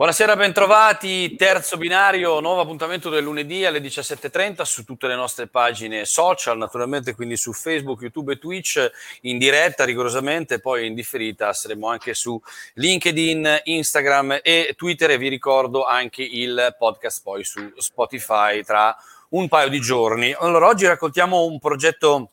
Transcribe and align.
Buonasera, 0.00 0.34
bentrovati. 0.34 1.36
Terzo 1.36 1.76
binario, 1.76 2.40
nuovo 2.40 2.62
appuntamento 2.62 3.10
del 3.10 3.22
lunedì 3.22 3.66
alle 3.66 3.80
17.30 3.80 4.62
su 4.62 4.82
tutte 4.82 5.06
le 5.06 5.14
nostre 5.14 5.46
pagine 5.46 6.06
social, 6.06 6.56
naturalmente 6.56 7.14
quindi 7.14 7.36
su 7.36 7.52
Facebook, 7.52 8.00
YouTube 8.00 8.32
e 8.32 8.38
Twitch, 8.38 8.90
in 9.24 9.36
diretta 9.36 9.84
rigorosamente, 9.84 10.58
poi 10.58 10.86
in 10.86 10.94
differita 10.94 11.52
saremo 11.52 11.88
anche 11.88 12.14
su 12.14 12.40
LinkedIn, 12.76 13.60
Instagram 13.64 14.40
e 14.42 14.72
Twitter 14.74 15.10
e 15.10 15.18
vi 15.18 15.28
ricordo 15.28 15.84
anche 15.84 16.22
il 16.22 16.74
podcast 16.78 17.22
poi 17.22 17.44
su 17.44 17.70
Spotify 17.76 18.62
tra 18.62 18.96
un 19.30 19.48
paio 19.48 19.68
di 19.68 19.80
giorni. 19.80 20.32
Allora, 20.32 20.68
oggi 20.68 20.86
raccontiamo 20.86 21.44
un 21.44 21.58
progetto 21.58 22.30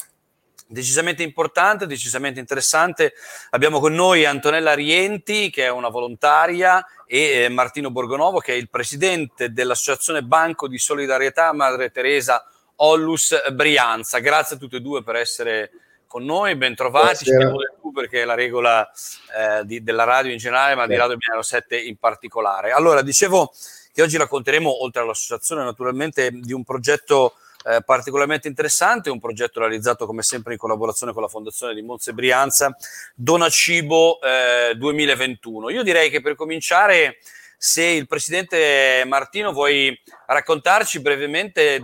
decisamente 0.68 1.24
importante, 1.24 1.88
decisamente 1.88 2.40
interessante. 2.40 3.14
Abbiamo 3.52 3.80
con 3.80 3.94
noi 3.94 4.26
Antonella 4.26 4.74
Rienti, 4.74 5.50
che 5.50 5.66
è 5.66 5.70
una 5.70 5.90
volontaria, 5.90 6.86
e 7.06 7.44
eh, 7.44 7.50
Martino 7.50 7.90
Borgonovo, 7.90 8.40
che 8.40 8.54
è 8.54 8.56
il 8.56 8.70
presidente 8.70 9.52
dell'Associazione 9.52 10.24
Banco 10.24 10.68
di 10.68 10.78
Solidarietà 10.78 11.54
Madre 11.54 11.92
Teresa 11.92 12.46
Ollus 12.78 13.34
Brianza. 13.54 14.20
Grazie 14.20 14.58
a 14.58 14.60
tutti 14.60 14.76
e 14.76 14.82
due 14.82 15.04
per 15.04 15.16
essere 15.16 15.72
con 16.08 16.24
noi, 16.24 16.56
bentrovati. 16.56 17.26
Ci 17.26 17.36
chiamo 17.36 17.58
tu 17.82 17.92
perché 17.92 18.22
è 18.22 18.26
la 18.26 18.34
regola 18.34 18.90
eh, 18.90 19.66
di, 19.66 19.84
della 19.84 20.04
radio 20.04 20.32
in 20.32 20.38
generale, 20.38 20.76
ma 20.76 20.88
di 20.88 20.96
Radio 20.96 21.18
Binaro 21.18 21.42
7 21.42 21.78
in 21.80 21.98
particolare. 21.98 22.72
Allora, 22.72 23.02
dicevo 23.02 23.54
che 23.94 24.02
oggi 24.02 24.18
racconteremo, 24.18 24.84
oltre 24.84 25.02
all'associazione, 25.02 25.64
naturalmente 25.64 26.32
di 26.32 26.54
un 26.54 26.64
progetto 26.64 27.36
eh, 27.68 27.82
particolarmente 27.84 28.48
interessante, 28.48 29.10
un 29.10 29.20
progetto 29.20 29.60
realizzato 29.60 30.06
come 30.06 30.22
sempre 30.22 30.54
in 30.54 30.60
collaborazione 30.60 31.12
con 31.12 31.22
la 31.22 31.28
Fondazione 31.28 31.74
di 31.74 31.82
Monza 31.82 32.12
e 32.12 32.14
Brianza, 32.14 32.76
Dona 33.14 33.50
Cibo 33.50 34.20
eh, 34.22 34.74
2021. 34.76 35.70
Io 35.72 35.84
direi 35.84 36.10
che 36.10 36.22
per 36.22 36.36
cominciare, 36.36 37.18
se 37.58 37.84
il 37.84 38.08
Presidente 38.08 39.04
Martino 39.06 39.52
vuoi 39.52 40.00
raccontarci 40.28 41.02
brevemente 41.02 41.84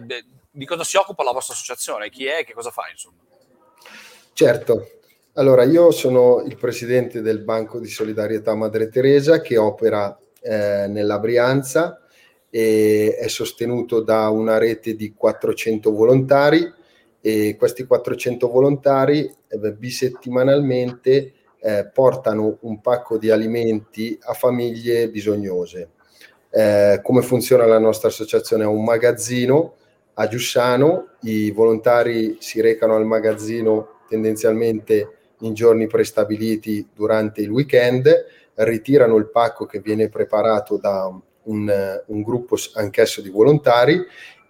di 0.50 0.66
cosa 0.66 0.84
si 0.84 0.96
occupa 0.98 1.24
la 1.24 1.32
vostra 1.32 1.54
associazione, 1.54 2.10
chi 2.10 2.28
è, 2.28 2.46
che 2.46 2.54
cosa 2.54 2.72
fa 2.72 2.84
insomma. 2.90 3.18
Certo, 4.32 4.88
allora 5.34 5.64
io 5.64 5.92
sono 5.92 6.44
il 6.46 6.56
Presidente 6.58 7.22
del 7.22 7.40
Banco 7.40 7.80
di 7.80 7.90
Solidarietà 7.90 8.56
Madre 8.56 8.88
Teresa 8.88 9.42
che 9.42 9.58
opera 9.58 10.18
eh, 10.42 10.88
nella 10.88 11.20
Brianza 11.20 11.98
e 11.98 12.03
è 12.56 13.26
sostenuto 13.30 14.02
da 14.02 14.30
una 14.30 14.60
rete 14.60 14.94
di 14.94 15.12
400 15.12 15.92
volontari 15.92 16.72
e 17.20 17.56
questi 17.58 17.86
400 17.86 18.48
volontari 18.48 19.28
eh, 19.48 19.72
bisettimanalmente 19.72 21.34
eh, 21.60 21.90
portano 21.92 22.58
un 22.62 22.80
pacco 22.80 23.18
di 23.18 23.32
alimenti 23.32 24.16
a 24.22 24.34
famiglie 24.34 25.10
bisognose. 25.10 25.90
Eh, 26.52 27.00
come 27.02 27.24
funziona 27.24 27.66
la 27.66 27.80
nostra 27.80 28.10
associazione? 28.10 28.66
È 28.66 28.68
un 28.68 28.84
magazzino 28.84 29.74
a 30.14 30.28
Giussano, 30.28 31.14
i 31.22 31.50
volontari 31.50 32.38
si 32.40 32.62
recano 32.62 32.96
al 32.96 33.08
magazzino 33.08 34.02
tendenzialmente 34.08 35.10
in 35.40 35.56
giorni 35.56 35.88
prestabiliti 35.88 36.88
durante 36.94 37.42
il 37.42 37.50
weekend, 37.50 38.26
ritirano 38.56 39.16
il 39.16 39.32
pacco 39.32 39.66
che 39.66 39.80
viene 39.80 40.08
preparato 40.10 40.78
da 40.78 41.10
un, 41.46 42.02
un 42.08 42.22
gruppo 42.22 42.56
anch'esso 42.74 43.22
di 43.22 43.30
volontari 43.30 44.00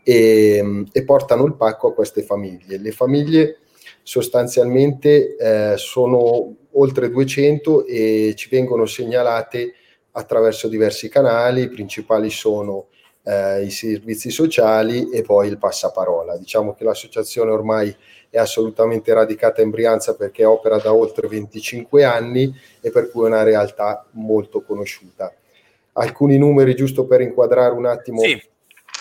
e, 0.03 0.85
e, 0.91 1.03
portano 1.03 1.45
il 1.45 1.55
pacco 1.55 1.89
a 1.89 1.93
queste 1.93 2.23
famiglie. 2.23 2.77
Le 2.77 2.91
famiglie 2.91 3.59
sostanzialmente 4.03 5.35
eh, 5.37 5.77
sono 5.77 6.55
oltre 6.71 7.09
200 7.09 7.85
e 7.85 8.33
ci 8.35 8.49
vengono 8.49 8.85
segnalate 8.85 9.73
attraverso 10.11 10.67
diversi 10.67 11.09
canali, 11.09 11.61
i 11.61 11.69
principali 11.69 12.29
sono 12.29 12.87
eh, 13.23 13.63
i 13.63 13.71
servizi 13.71 14.29
sociali 14.29 15.09
e 15.09 15.21
poi 15.21 15.47
il 15.47 15.57
passaparola. 15.57 16.37
Diciamo 16.37 16.73
che 16.73 16.83
l'associazione 16.83 17.51
ormai 17.51 17.95
è 18.29 18.37
assolutamente 18.37 19.13
radicata 19.13 19.61
in 19.61 19.69
Brianza 19.69 20.15
perché 20.15 20.43
opera 20.43 20.77
da 20.77 20.93
oltre 20.93 21.27
25 21.27 22.03
anni 22.03 22.53
e 22.81 22.91
per 22.91 23.09
cui 23.09 23.23
è 23.23 23.27
una 23.27 23.43
realtà 23.43 24.05
molto 24.11 24.61
conosciuta 24.61 25.33
alcuni 25.93 26.37
numeri 26.37 26.75
giusto 26.75 27.05
per 27.05 27.21
inquadrare 27.21 27.73
un 27.73 27.85
attimo 27.85 28.21
sì. 28.21 28.41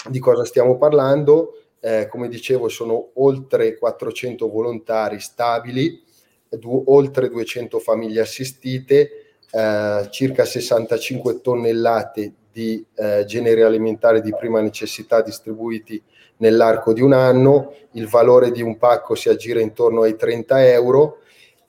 di 0.08 0.18
cosa 0.18 0.44
stiamo 0.44 0.76
parlando. 0.76 1.58
Eh, 1.80 2.06
come 2.08 2.28
dicevo, 2.28 2.68
sono 2.68 3.10
oltre 3.14 3.76
400 3.76 4.48
volontari 4.48 5.18
stabili, 5.18 6.00
du- 6.48 6.84
oltre 6.86 7.28
200 7.28 7.78
famiglie 7.80 8.20
assistite, 8.20 9.10
eh, 9.50 10.06
circa 10.10 10.44
65 10.44 11.40
tonnellate 11.40 12.32
di 12.52 12.84
eh, 12.94 13.24
generi 13.26 13.62
alimentari 13.62 14.20
di 14.20 14.34
prima 14.38 14.60
necessità 14.60 15.22
distribuiti 15.22 16.00
nell'arco 16.36 16.92
di 16.92 17.00
un 17.00 17.14
anno. 17.14 17.74
Il 17.92 18.06
valore 18.06 18.52
di 18.52 18.62
un 18.62 18.76
pacco 18.76 19.14
si 19.14 19.28
aggira 19.28 19.60
intorno 19.60 20.02
ai 20.02 20.16
30 20.16 20.70
euro 20.70 21.18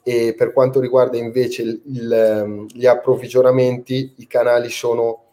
e 0.03 0.34
per 0.38 0.52
quanto 0.52 0.80
riguarda 0.80 1.18
invece 1.18 1.62
il, 1.62 1.81
il, 1.86 2.12
ehm, 2.12 2.68
gli 2.68 2.86
approvvigionamenti, 2.86 4.16
i 4.18 4.28
canali 4.28 4.69
sono, 4.69 5.24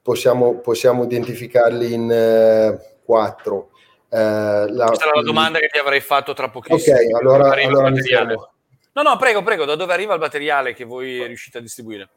possiamo, 0.00 0.58
possiamo 0.60 1.04
identificarli 1.04 1.92
in 1.92 2.10
eh, 2.10 2.96
quattro. 3.04 3.70
Eh, 4.08 4.16
la, 4.16 4.86
Questa 4.86 5.10
è 5.10 5.14
la 5.14 5.22
domanda 5.22 5.58
che 5.58 5.68
ti 5.68 5.78
avrei 5.78 6.00
fatto 6.00 6.32
tra 6.32 6.48
pochissimo. 6.48 6.96
Ok, 6.96 7.14
allora, 7.20 7.52
allora 7.52 7.90
No, 8.94 9.00
no, 9.00 9.16
prego, 9.16 9.42
prego, 9.42 9.64
da 9.64 9.74
dove 9.74 9.94
arriva 9.94 10.12
il 10.12 10.20
materiale 10.20 10.74
che 10.74 10.84
voi 10.84 11.26
riuscite 11.26 11.58
a 11.58 11.60
distribuire? 11.62 12.10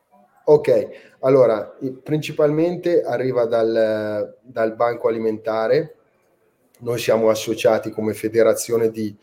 Ok, 0.43 1.15
allora, 1.21 1.73
principalmente 2.03 3.01
arriva 3.01 3.45
dal, 3.45 4.37
dal 4.41 4.75
banco 4.75 5.07
alimentare, 5.07 5.95
noi 6.79 6.99
siamo 6.99 7.29
associati 7.29 7.89
come 7.91 8.13
federazione 8.13 8.91
di 8.91 9.15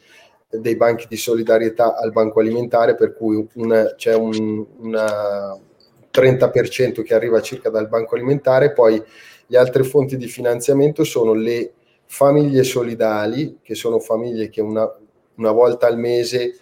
dei 0.58 0.76
banchi 0.76 1.06
di 1.08 1.16
solidarietà 1.16 1.96
al 1.96 2.12
banco 2.12 2.40
alimentare, 2.40 2.94
per 2.94 3.14
cui 3.14 3.46
una, 3.54 3.94
c'è 3.94 4.14
un 4.14 4.64
una 4.78 5.58
30% 6.12 7.02
che 7.02 7.14
arriva 7.14 7.40
circa 7.40 7.70
dal 7.70 7.88
banco 7.88 8.14
alimentare, 8.14 8.72
poi 8.72 9.02
le 9.46 9.58
altre 9.58 9.82
fonti 9.82 10.16
di 10.16 10.26
finanziamento 10.26 11.04
sono 11.04 11.32
le 11.32 11.72
famiglie 12.06 12.62
solidali, 12.62 13.58
che 13.62 13.74
sono 13.74 13.98
famiglie 13.98 14.50
che 14.50 14.60
una, 14.60 14.90
una 15.36 15.50
volta 15.50 15.86
al 15.86 15.98
mese 15.98 16.58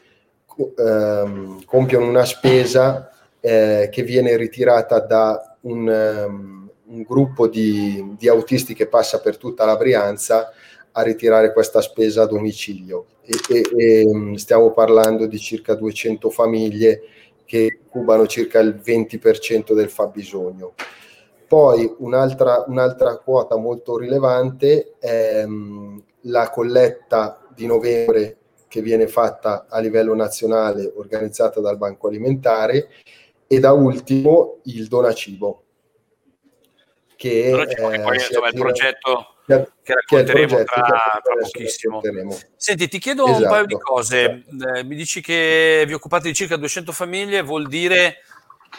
ehm, 0.76 1.64
compiono 1.64 2.08
una 2.08 2.24
spesa 2.24 3.10
eh, 3.40 3.88
che 3.90 4.02
viene 4.02 4.36
ritirata 4.36 5.00
da 5.00 5.56
un, 5.62 5.88
um, 5.88 6.70
un 6.86 7.02
gruppo 7.02 7.48
di, 7.48 8.14
di 8.16 8.28
autisti 8.28 8.74
che 8.74 8.86
passa 8.86 9.20
per 9.20 9.36
tutta 9.36 9.64
la 9.64 9.76
Brianza 9.76 10.52
a 11.00 11.02
ritirare 11.02 11.52
questa 11.52 11.80
spesa 11.80 12.22
a 12.22 12.26
domicilio 12.26 13.06
e, 13.22 13.38
e, 13.48 13.62
e, 13.76 14.06
mm, 14.06 14.34
stiamo 14.34 14.70
parlando 14.70 15.26
di 15.26 15.38
circa 15.38 15.74
200 15.74 16.30
famiglie 16.30 17.02
che 17.44 17.80
cubano 17.88 18.26
circa 18.26 18.60
il 18.60 18.80
20% 18.82 19.74
del 19.74 19.90
fabbisogno. 19.90 20.74
Poi 21.48 21.92
un'altra, 21.98 22.64
un'altra 22.68 23.16
quota 23.16 23.56
molto 23.56 23.98
rilevante 23.98 24.94
è 25.00 25.42
um, 25.44 26.00
la 26.22 26.48
colletta 26.50 27.44
di 27.52 27.66
novembre 27.66 28.36
che 28.68 28.82
viene 28.82 29.08
fatta 29.08 29.66
a 29.68 29.80
livello 29.80 30.14
nazionale 30.14 30.92
organizzata 30.94 31.60
dal 31.60 31.76
Banco 31.76 32.06
Alimentare 32.06 32.88
e 33.48 33.58
da 33.58 33.72
ultimo 33.72 34.58
il 34.64 34.86
Donacibo 34.86 35.62
che, 37.20 37.50
Donacibo, 37.50 37.90
eh, 37.90 37.96
che 37.96 38.02
poi 38.02 38.14
insomma, 38.14 38.48
il 38.48 38.54
progetto 38.54 39.26
che 39.82 39.94
racconteremo 39.94 40.56
che 40.56 40.64
tra, 40.64 41.20
tra 41.22 41.34
pochissimo. 41.40 42.00
Senti, 42.56 42.88
ti 42.88 42.98
chiedo 42.98 43.26
esatto. 43.26 43.42
un 43.42 43.48
paio 43.48 43.66
di 43.66 43.78
cose. 43.78 44.44
Eh, 44.74 44.84
mi 44.84 44.94
dici 44.94 45.20
che 45.20 45.84
vi 45.86 45.92
occupate 45.92 46.28
di 46.28 46.34
circa 46.34 46.56
200 46.56 46.92
famiglie, 46.92 47.42
vuol 47.42 47.66
dire 47.66 48.18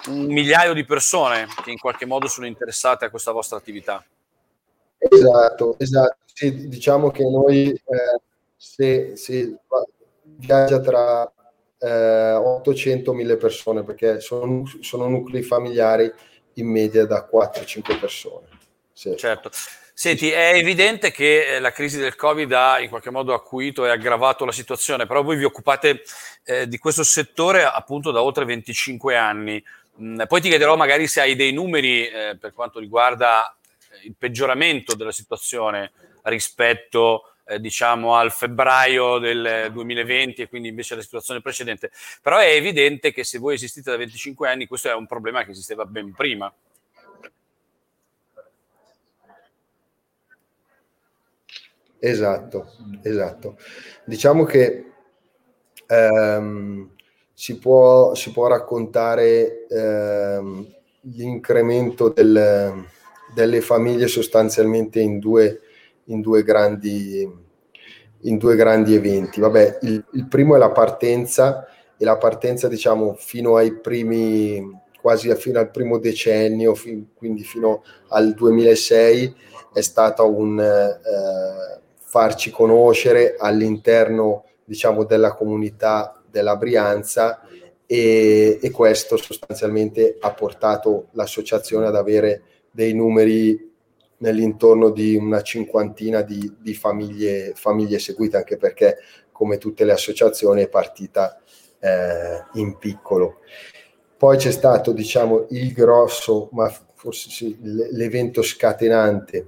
un 0.07 0.25
migliaio 0.25 0.73
di 0.73 0.85
persone 0.85 1.47
che 1.63 1.71
in 1.71 1.77
qualche 1.77 2.05
modo 2.05 2.27
sono 2.27 2.47
interessate 2.47 3.06
a 3.06 3.09
questa 3.09 3.31
vostra 3.31 3.57
attività. 3.57 4.03
Esatto, 4.97 5.75
esatto. 5.79 6.18
Sì, 6.33 6.68
diciamo 6.68 7.12
che 7.12 7.24
noi 7.24 7.69
eh, 7.71 8.21
se, 8.56 9.15
se 9.15 9.57
viaggia 10.24 10.79
tra 10.79 11.31
eh, 11.77 12.33
800 12.33 13.13
1000 13.13 13.38
persone 13.38 13.83
perché 13.83 14.19
sono, 14.19 14.63
sono 14.81 15.07
nuclei 15.07 15.41
familiari 15.41 16.12
in 16.56 16.67
media 16.67 17.06
da 17.06 17.27
4-5 17.31 18.00
persone. 18.00 18.47
Sì. 18.94 19.15
Certo. 19.17 19.50
Senti, 19.93 20.31
è 20.31 20.53
evidente 20.55 21.11
che 21.11 21.55
eh, 21.55 21.59
la 21.59 21.71
crisi 21.71 21.99
del 21.99 22.15
Covid 22.15 22.51
ha 22.53 22.79
in 22.79 22.89
qualche 22.89 23.11
modo 23.11 23.33
acuito 23.33 23.85
e 23.85 23.89
aggravato 23.89 24.45
la 24.45 24.51
situazione, 24.51 25.05
però 25.05 25.21
voi 25.21 25.38
vi 25.38 25.43
occupate 25.43 26.03
eh, 26.43 26.67
di 26.67 26.77
questo 26.77 27.03
settore 27.03 27.63
appunto 27.63 28.11
da 28.11 28.21
oltre 28.23 28.45
25 28.45 29.15
anni. 29.15 29.63
Mm, 30.01 30.21
poi 30.27 30.41
ti 30.41 30.49
chiederò 30.49 30.75
magari 30.75 31.07
se 31.07 31.21
hai 31.21 31.35
dei 31.35 31.51
numeri 31.51 32.07
eh, 32.07 32.38
per 32.39 32.53
quanto 32.53 32.79
riguarda 32.79 33.55
eh, 33.91 34.07
il 34.07 34.15
peggioramento 34.17 34.95
della 34.95 35.11
situazione 35.11 35.91
rispetto 36.23 37.33
eh, 37.45 37.59
diciamo 37.59 38.15
al 38.15 38.31
febbraio 38.31 39.17
del 39.17 39.69
2020 39.71 40.41
e 40.41 40.47
quindi 40.47 40.69
invece 40.69 40.93
alla 40.93 41.03
situazione 41.03 41.41
precedente. 41.41 41.91
Però 42.21 42.38
è 42.38 42.51
evidente 42.53 43.11
che 43.11 43.23
se 43.23 43.39
voi 43.39 43.55
esistite 43.55 43.91
da 43.91 43.97
25 43.97 44.49
anni 44.49 44.67
questo 44.67 44.89
è 44.89 44.93
un 44.93 45.05
problema 45.05 45.43
che 45.43 45.51
esisteva 45.51 45.85
ben 45.85 46.13
prima. 46.13 46.51
Esatto, 52.03 52.65
esatto. 53.03 53.57
Diciamo 54.06 54.44
che 54.44 54.86
ehm, 55.86 56.89
si, 57.31 57.59
può, 57.59 58.15
si, 58.15 58.31
può, 58.31 58.48
raccontare 58.48 59.68
ehm, 59.68 60.68
l'incremento 61.01 62.09
del, 62.09 62.86
delle 63.36 63.62
famiglie 63.62 64.07
sostanzialmente 64.07 65.00
in 65.00 65.19
due, 65.19 65.59
in 66.06 66.21
due, 66.21 66.42
grandi, 66.42 67.31
in 68.21 68.38
due 68.39 68.56
grandi 68.56 68.95
eventi. 68.95 69.39
Vabbè, 69.39 69.77
il, 69.83 70.03
il 70.13 70.27
primo 70.27 70.56
è 70.56 70.57
la 70.57 70.71
partenza 70.71 71.68
e 71.95 72.03
la 72.03 72.18
partenza 72.18 72.68
diciamo 72.68 73.13
fino 73.13 73.57
ai 73.57 73.80
primi 73.80 74.80
quasi 75.00 75.31
fino 75.36 75.59
al 75.59 75.69
primo 75.69 76.00
decennio, 76.00 76.74
fin, 76.74 77.13
quindi 77.13 77.44
fino 77.44 77.83
al 78.09 78.33
2006, 78.33 79.36
è 79.74 79.81
stata 79.81 80.24
un 80.24 80.59
eh, 80.59 81.80
farci 82.12 82.52
conoscere 82.52 83.38
all'interno 83.40 84.44
diciamo, 84.66 85.06
della 85.06 85.34
comunità 85.34 86.22
della 86.30 86.58
Brianza 86.58 87.40
e, 87.86 88.60
e, 88.62 88.69
questo 88.69 89.16
sostanzialmente 89.16 90.18
ha 90.19 90.34
portato 90.34 91.08
l'associazione 91.12 91.88
ad 91.88 91.96
avere 91.96 92.42
dei 92.69 92.94
numeri 92.94 93.72
nell'intorno 94.18 94.90
di 94.90 95.16
una 95.16 95.42
cinquantina 95.42 96.22
di, 96.22 96.54
di 96.60 96.74
famiglie, 96.74 97.54
famiglie, 97.56 97.98
seguite, 97.98 98.36
anche 98.36 98.58
perché 98.58 98.98
come 99.31 99.58
tutte 99.58 99.86
le 99.86 99.94
associazioni 99.94 100.63
è 100.63 100.68
partita 100.68 101.40
eh, 101.80 102.44
in 102.56 102.78
piccolo. 102.78 103.40
Poi 104.18 104.36
c'è 104.36 104.52
stato 104.52 104.92
diciamo, 104.92 105.48
il 105.52 105.72
grosso, 105.72 106.50
ma 106.52 106.69
forse 106.94 107.30
sì, 107.30 107.58
l'evento 107.62 108.42
scatenante 108.42 109.48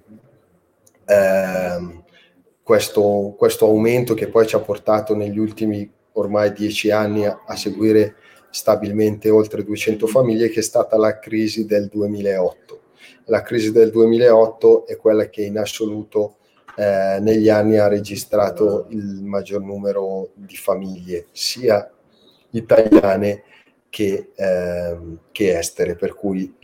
eh, 1.05 2.02
questo, 2.63 3.35
questo, 3.37 3.65
aumento 3.65 4.13
che 4.13 4.29
poi 4.29 4.47
ci 4.47 4.55
ha 4.55 4.59
portato 4.59 5.15
negli 5.15 5.37
ultimi 5.37 5.89
ormai 6.13 6.53
dieci 6.53 6.89
anni 6.89 7.25
a, 7.25 7.43
a, 7.45 7.55
seguire 7.55 8.15
stabilmente 8.49 9.29
oltre 9.29 9.63
200 9.63 10.07
famiglie, 10.07 10.49
che 10.49 10.61
è 10.61 10.63
stata 10.63 10.97
la 10.97 11.19
crisi 11.19 11.65
del 11.65 11.87
2008. 11.89 12.81
La 13.25 13.41
crisi 13.41 13.71
del 13.71 13.91
2008 13.91 14.87
è 14.87 14.95
quella 14.95 15.27
che 15.27 15.43
in 15.43 15.57
assoluto 15.57 16.37
eh, 16.75 17.19
negli 17.19 17.49
anni 17.49 17.77
ha 17.77 17.87
registrato 17.87 18.87
il 18.89 19.21
maggior 19.23 19.61
numero 19.61 20.29
di 20.33 20.55
famiglie, 20.55 21.27
sia 21.31 21.89
italiane 22.51 23.43
che, 23.89 24.31
eh, 24.35 24.97
che 25.31 25.57
estere, 25.57 25.95
per 25.95 26.15
cui 26.15 26.55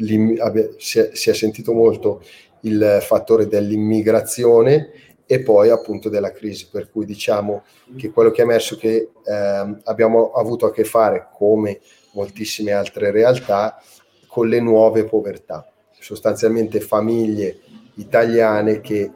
si 0.78 1.00
è, 1.00 1.10
si 1.14 1.30
è 1.30 1.34
sentito 1.34 1.74
molto 1.74 2.24
il 2.62 3.00
fattore 3.02 3.48
dell'immigrazione 3.48 4.92
e 5.32 5.42
poi 5.42 5.70
appunto 5.70 6.10
della 6.10 6.32
crisi, 6.32 6.70
per 6.72 6.90
cui 6.90 7.06
diciamo 7.06 7.62
che 7.96 8.10
quello 8.10 8.32
che 8.32 8.42
è 8.42 8.46
emerso 8.46 8.76
che 8.78 9.12
eh, 9.24 9.76
abbiamo 9.84 10.32
avuto 10.32 10.66
a 10.66 10.72
che 10.72 10.84
fare, 10.84 11.28
come 11.32 11.82
moltissime 12.14 12.72
altre 12.72 13.12
realtà, 13.12 13.80
con 14.26 14.48
le 14.48 14.60
nuove 14.60 15.04
povertà, 15.04 15.72
sostanzialmente 16.00 16.80
famiglie 16.80 17.60
italiane 17.98 18.82
che 18.82 19.12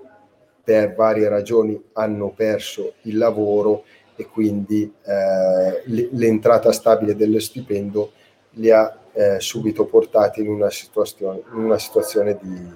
per 0.64 0.94
varie 0.94 1.28
ragioni 1.30 1.84
hanno 1.94 2.30
perso 2.30 2.94
il 3.02 3.18
lavoro 3.18 3.84
e 4.16 4.28
quindi 4.28 4.84
eh, 4.84 5.82
l'entrata 6.12 6.72
stabile 6.72 7.16
dello 7.16 7.40
stipendio 7.40 8.12
li 8.52 8.70
ha 8.70 9.00
eh, 9.14 9.40
subito 9.40 9.86
portati 9.86 10.42
in 10.42 10.50
una 10.50 10.70
situazione, 10.70 11.42
in 11.54 11.64
una 11.64 11.80
situazione 11.80 12.38
di, 12.40 12.70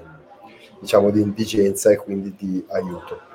diciamo, 0.79 1.11
di 1.11 1.21
indigenza 1.21 1.91
e 1.91 1.97
quindi 1.97 2.33
di 2.35 2.65
aiuto. 2.69 3.26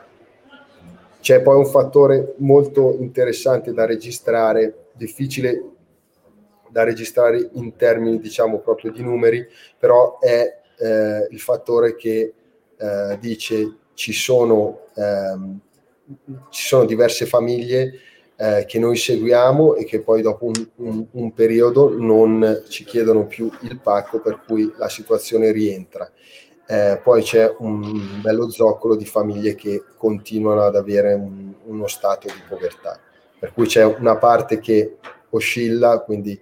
C'è 1.23 1.41
poi 1.41 1.57
un 1.57 1.67
fattore 1.67 2.35
molto 2.39 2.97
interessante 2.99 3.73
da 3.73 3.87
registrare, 3.87 4.89
difficile 4.95 5.63
da 6.69 6.83
registrare 6.83 7.49
in 7.53 7.77
termini 7.77 8.19
diciamo 8.19 8.59
proprio 8.59 8.91
di 8.91 9.05
numeri, 9.05 9.47
però 9.79 10.19
è 10.19 10.59
eh, 10.79 11.29
il 11.31 11.39
fattore 11.39 11.95
che 11.95 12.33
eh, 12.77 13.19
dice 13.21 13.77
ci 13.95 14.13
sono, 14.13 14.87
ehm, 14.97 15.61
ci 16.51 16.67
sono 16.67 16.87
diverse 16.87 17.27
famiglie 17.27 17.93
eh, 18.35 18.65
che 18.67 18.81
noi 18.81 18.97
seguiamo 18.97 19.77
e 19.77 19.85
che 19.85 20.01
poi 20.01 20.23
dopo 20.23 20.47
un, 20.47 20.69
un, 20.79 21.07
un, 21.09 21.33
periodo 21.35 21.97
non 21.97 22.65
ci 22.69 22.83
chiedono 22.83 23.27
più 23.29 23.49
il 23.61 23.79
pacco 23.79 24.21
per 24.21 24.43
cui 24.45 24.73
la 24.77 24.89
situazione 24.89 25.53
rientra 25.53 26.11
eh, 26.73 26.99
poi 27.03 27.23
c'è 27.23 27.55
un 27.59 28.23
bello 28.23 28.49
zoccolo 28.49 28.97
di 28.97 29.05
famiglie 29.05 29.55
che 29.55 29.85
continuano 29.99 30.63
ad 30.63 30.75
avere 30.75 31.13
un, 31.13 31.53
uno 31.65 31.87
stato 31.87 32.29
di 32.29 32.43
povertà, 32.49 32.99
per 33.39 33.53
cui 33.53 33.67
c'è 33.67 33.85
una 33.85 34.17
parte 34.17 34.59
che 34.59 34.97
oscilla, 35.29 35.99
quindi 36.01 36.41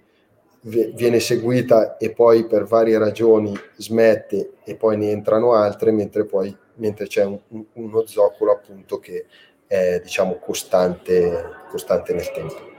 viene 0.61 1.19
seguita 1.19 1.97
e 1.97 2.11
poi 2.11 2.45
per 2.45 2.63
varie 2.63 2.97
ragioni 2.97 3.53
smette 3.75 4.53
e 4.63 4.75
poi 4.75 4.95
ne 4.95 5.09
entrano 5.09 5.53
altre, 5.53 5.91
mentre 5.91 6.23
poi 6.23 6.55
mentre 6.75 7.07
c'è 7.07 7.25
un, 7.25 7.37
uno 7.73 8.05
zoccolo 8.05 8.53
appunto 8.53 8.99
che 8.99 9.25
è 9.67 9.99
diciamo 10.01 10.39
costante, 10.39 11.43
costante 11.69 12.13
nel 12.13 12.31
tempo. 12.31 12.70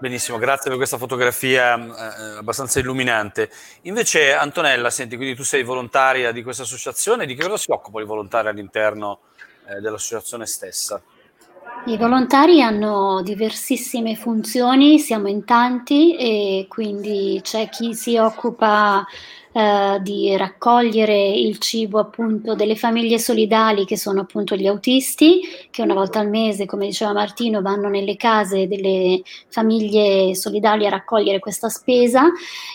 Benissimo, 0.00 0.38
grazie 0.38 0.70
per 0.70 0.76
questa 0.78 0.96
fotografia 0.96 1.74
eh, 1.76 2.38
abbastanza 2.38 2.80
illuminante. 2.80 3.50
Invece 3.82 4.32
Antonella, 4.32 4.88
senti, 4.88 5.16
quindi 5.16 5.34
tu 5.34 5.42
sei 5.42 5.62
volontaria 5.62 6.32
di 6.32 6.42
questa 6.42 6.62
associazione, 6.62 7.26
di 7.26 7.34
che 7.34 7.42
cosa 7.42 7.58
si 7.58 7.70
occupa 7.70 8.00
i 8.00 8.06
volontari 8.06 8.48
all'interno 8.48 9.18
eh, 9.68 9.78
dell'associazione 9.78 10.46
stessa? 10.46 11.02
I 11.84 11.98
volontari 11.98 12.62
hanno 12.62 13.20
diversissime 13.22 14.16
funzioni, 14.16 14.98
siamo 14.98 15.28
in 15.28 15.44
tanti 15.44 16.16
e 16.16 16.64
quindi 16.66 17.38
c'è 17.42 17.68
chi 17.68 17.94
si 17.94 18.16
occupa 18.16 19.04
eh, 19.52 19.98
di 20.02 20.36
raccogliere 20.36 21.28
il 21.28 21.58
cibo 21.58 21.98
appunto 21.98 22.54
delle 22.54 22.76
famiglie 22.76 23.18
solidali 23.18 23.84
che 23.84 23.96
sono 23.96 24.20
appunto 24.20 24.54
gli 24.54 24.66
autisti 24.66 25.40
che 25.70 25.82
una 25.82 25.94
volta 25.94 26.20
al 26.20 26.28
mese 26.28 26.66
come 26.66 26.86
diceva 26.86 27.12
Martino 27.12 27.60
vanno 27.60 27.88
nelle 27.88 28.14
case 28.16 28.68
delle 28.68 29.22
famiglie 29.48 30.34
solidali 30.36 30.86
a 30.86 30.90
raccogliere 30.90 31.40
questa 31.40 31.68
spesa. 31.68 32.24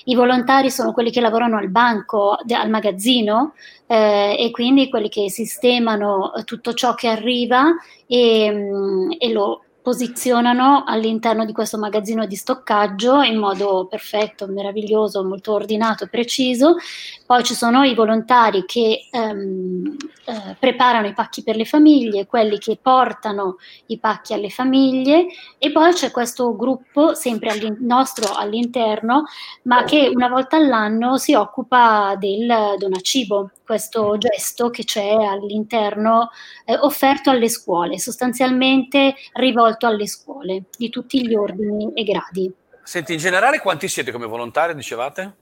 I 0.06 0.16
volontari 0.16 0.70
sono 0.70 0.92
quelli 0.92 1.12
che 1.12 1.22
lavorano 1.22 1.58
al 1.58 1.70
banco 1.70 2.38
al 2.48 2.70
magazzino 2.70 3.54
eh, 3.88 4.36
e 4.38 4.52
quindi 4.52 4.90
quelli 4.90 5.10
che 5.10 5.30
sistemano 5.30 6.34
tutto 6.44 6.74
ciò 6.74 6.94
che 6.94 7.08
arriva 7.08 7.74
e, 8.08 8.52
mm, 8.52 9.12
e 9.18 9.32
lo 9.32 9.65
posizionano 9.86 10.84
all'interno 10.84 11.46
di 11.46 11.54
questo 11.54 11.78
magazzino 11.78 12.26
di 12.26 12.36
stoccaggio 12.36 13.22
in 13.22 13.38
modo 13.38 13.86
perfetto, 13.86 14.48
meraviglioso, 14.48 15.24
molto 15.24 15.54
ordinato 15.54 16.06
e 16.06 16.08
preciso. 16.08 16.78
Poi 17.24 17.44
ci 17.44 17.54
sono 17.54 17.84
i 17.84 17.94
volontari 17.94 18.66
che 18.66 19.08
ehm, 19.12 19.96
eh, 20.26 20.56
preparano 20.58 21.06
i 21.06 21.14
pacchi 21.14 21.44
per 21.44 21.56
le 21.56 21.66
famiglie, 21.66 22.26
quelli 22.26 22.58
che 22.58 22.80
portano 22.82 23.58
i 23.86 24.00
pacchi 24.00 24.34
alle 24.34 24.50
famiglie 24.50 25.28
e 25.60 25.72
poi 25.72 25.94
c'è 25.94 26.10
questo 26.10 26.56
gruppo 26.56 27.14
sempre 27.14 27.52
all'in- 27.52 27.78
nostro 27.82 28.34
all'interno, 28.34 29.26
ma 29.64 29.84
che 29.84 30.10
una 30.12 30.30
volta 30.30 30.58
all'anno 30.58 31.18
si 31.18 31.36
occupa 31.36 32.16
del 32.18 32.76
donacibo, 32.80 33.52
questo 33.64 34.18
gesto 34.18 34.70
che 34.70 34.84
c'è 34.84 35.12
all'interno 35.12 36.30
eh, 36.66 36.76
offerto 36.76 37.30
alle 37.30 37.50
scuole, 37.50 38.00
sostanzialmente 38.00 39.14
rivolto 39.34 39.74
rivolto 39.76 39.88
alle 39.88 40.08
scuole 40.08 40.64
di 40.78 40.90
tutti 40.90 41.26
gli 41.28 41.36
ordini 41.36 41.94
e 41.94 42.04
gradi. 42.04 42.52
Senti, 42.84 43.14
in 43.14 43.20
generale 43.20 43.60
quanti 43.60 43.88
siete 43.88 44.12
come 44.12 44.26
volontari, 44.26 44.76
dicevate? 44.76 45.36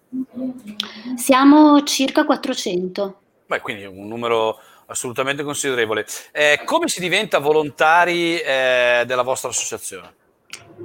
Siamo 1.16 1.84
circa 1.84 2.26
400. 2.26 3.20
Beh, 3.46 3.60
quindi 3.60 3.86
un 3.86 4.08
numero 4.08 4.60
assolutamente 4.88 5.44
considerevole. 5.44 6.06
Eh, 6.32 6.62
come 6.66 6.88
si 6.88 7.00
diventa 7.02 7.40
volontari 7.40 8.40
eh, 8.40 9.04
della 9.06 9.24
vostra 9.24 9.50
associazione? 9.50 10.14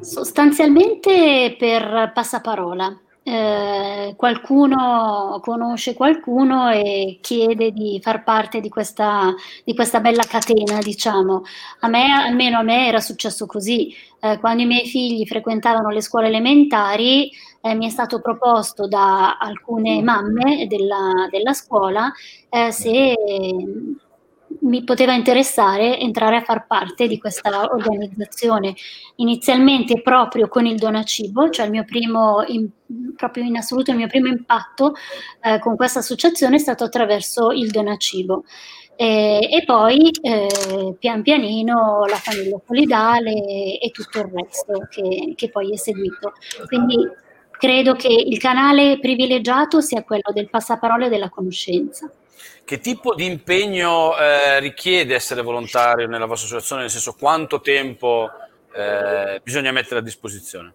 Sostanzialmente 0.00 1.54
per 1.58 2.10
passaparola. 2.12 3.00
Eh, 3.30 4.14
qualcuno 4.16 5.38
conosce 5.42 5.92
qualcuno 5.92 6.70
e 6.70 7.18
chiede 7.20 7.72
di 7.72 8.00
far 8.02 8.24
parte 8.24 8.60
di 8.60 8.70
questa, 8.70 9.34
di 9.64 9.74
questa 9.74 10.00
bella 10.00 10.22
catena, 10.24 10.78
diciamo. 10.78 11.42
A 11.80 11.88
me, 11.88 12.10
almeno 12.10 12.58
a 12.58 12.62
me 12.62 12.86
era 12.86 13.00
successo 13.00 13.44
così. 13.44 13.94
Eh, 14.20 14.38
quando 14.38 14.62
i 14.62 14.66
miei 14.66 14.86
figli 14.86 15.26
frequentavano 15.26 15.90
le 15.90 16.00
scuole 16.00 16.28
elementari, 16.28 17.30
eh, 17.60 17.74
mi 17.74 17.84
è 17.84 17.90
stato 17.90 18.22
proposto 18.22 18.88
da 18.88 19.36
alcune 19.36 20.00
mamme 20.02 20.66
della, 20.66 21.28
della 21.30 21.52
scuola 21.52 22.10
eh, 22.48 22.72
se 22.72 23.14
mi 24.60 24.84
poteva 24.84 25.14
interessare 25.14 25.98
entrare 25.98 26.36
a 26.36 26.42
far 26.42 26.66
parte 26.66 27.06
di 27.06 27.18
questa 27.18 27.68
organizzazione. 27.70 28.74
Inizialmente 29.16 30.00
proprio 30.02 30.48
con 30.48 30.66
il 30.66 30.76
Donacibo, 30.76 31.50
cioè 31.50 31.66
il 31.66 31.72
mio 31.72 31.84
primo, 31.84 32.44
in, 32.46 32.68
proprio 33.16 33.44
in 33.44 33.56
assoluto 33.56 33.90
il 33.90 33.96
mio 33.96 34.08
primo 34.08 34.28
impatto 34.28 34.94
eh, 35.42 35.58
con 35.58 35.76
questa 35.76 36.00
associazione 36.00 36.56
è 36.56 36.58
stato 36.58 36.84
attraverso 36.84 37.50
il 37.50 37.70
Donacibo. 37.70 38.44
E, 39.00 39.48
e 39.52 39.62
poi 39.64 40.10
eh, 40.22 40.96
pian 40.98 41.22
pianino 41.22 42.04
la 42.06 42.16
famiglia 42.16 42.60
solidale 42.66 43.78
e 43.78 43.90
tutto 43.92 44.18
il 44.18 44.30
resto 44.34 44.86
che, 44.90 45.34
che 45.36 45.50
poi 45.50 45.72
è 45.72 45.76
seguito. 45.76 46.32
Quindi 46.66 46.96
credo 47.58 47.94
che 47.94 48.08
il 48.08 48.38
canale 48.38 48.98
privilegiato 48.98 49.80
sia 49.80 50.02
quello 50.02 50.32
del 50.32 50.50
passaparola 50.50 51.08
della 51.08 51.28
conoscenza. 51.28 52.10
Che 52.64 52.80
tipo 52.80 53.14
di 53.14 53.24
impegno 53.24 54.16
eh, 54.16 54.60
richiede 54.60 55.14
essere 55.14 55.42
volontario 55.42 56.06
nella 56.06 56.26
vostra 56.26 56.48
associazione? 56.48 56.82
Nel 56.82 56.90
senso, 56.90 57.14
quanto 57.14 57.60
tempo 57.60 58.30
eh, 58.72 59.40
bisogna 59.42 59.72
mettere 59.72 60.00
a 60.00 60.02
disposizione? 60.02 60.74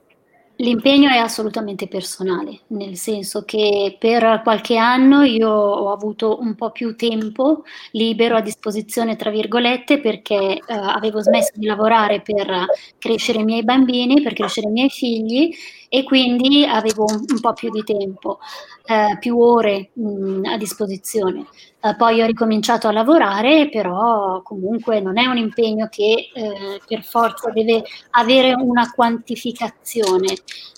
L'impegno 0.58 1.10
è 1.10 1.18
assolutamente 1.18 1.88
personale, 1.88 2.60
nel 2.68 2.96
senso 2.96 3.44
che 3.44 3.98
per 4.00 4.42
qualche 4.44 4.78
anno 4.78 5.24
io 5.24 5.50
ho 5.50 5.92
avuto 5.92 6.40
un 6.40 6.54
po' 6.54 6.70
più 6.72 6.96
tempo 6.96 7.64
libero 7.92 8.36
a 8.36 8.42
disposizione, 8.42 9.16
tra 9.16 9.32
virgolette, 9.32 10.00
perché 10.00 10.36
eh, 10.36 10.62
avevo 10.68 11.22
smesso 11.22 11.54
di 11.56 11.66
lavorare 11.66 12.22
per 12.22 12.68
crescere 13.00 13.40
i 13.40 13.44
miei 13.44 13.64
bambini, 13.64 14.22
per 14.22 14.34
crescere 14.34 14.68
i 14.68 14.72
miei 14.72 14.90
figli 14.90 15.52
e 15.90 16.04
quindi 16.04 16.66
avevo 16.66 17.06
un, 17.06 17.26
un 17.28 17.40
po' 17.42 17.54
più 17.54 17.72
di 17.72 17.84
tempo, 17.84 18.38
eh, 18.86 19.18
più 19.20 19.40
ore 19.40 19.90
mh, 19.94 20.46
a 20.46 20.58
disposizione. 20.58 21.48
Eh, 21.86 21.96
poi 21.98 22.22
ho 22.22 22.26
ricominciato 22.26 22.88
a 22.88 22.94
lavorare, 22.94 23.68
però 23.70 24.42
comunque 24.42 25.02
non 25.02 25.18
è 25.18 25.26
un 25.26 25.36
impegno 25.36 25.90
che 25.90 26.30
eh, 26.34 26.80
per 26.88 27.04
forza 27.04 27.50
deve 27.52 27.84
avere 28.12 28.54
una 28.54 28.90
quantificazione. 28.90 30.34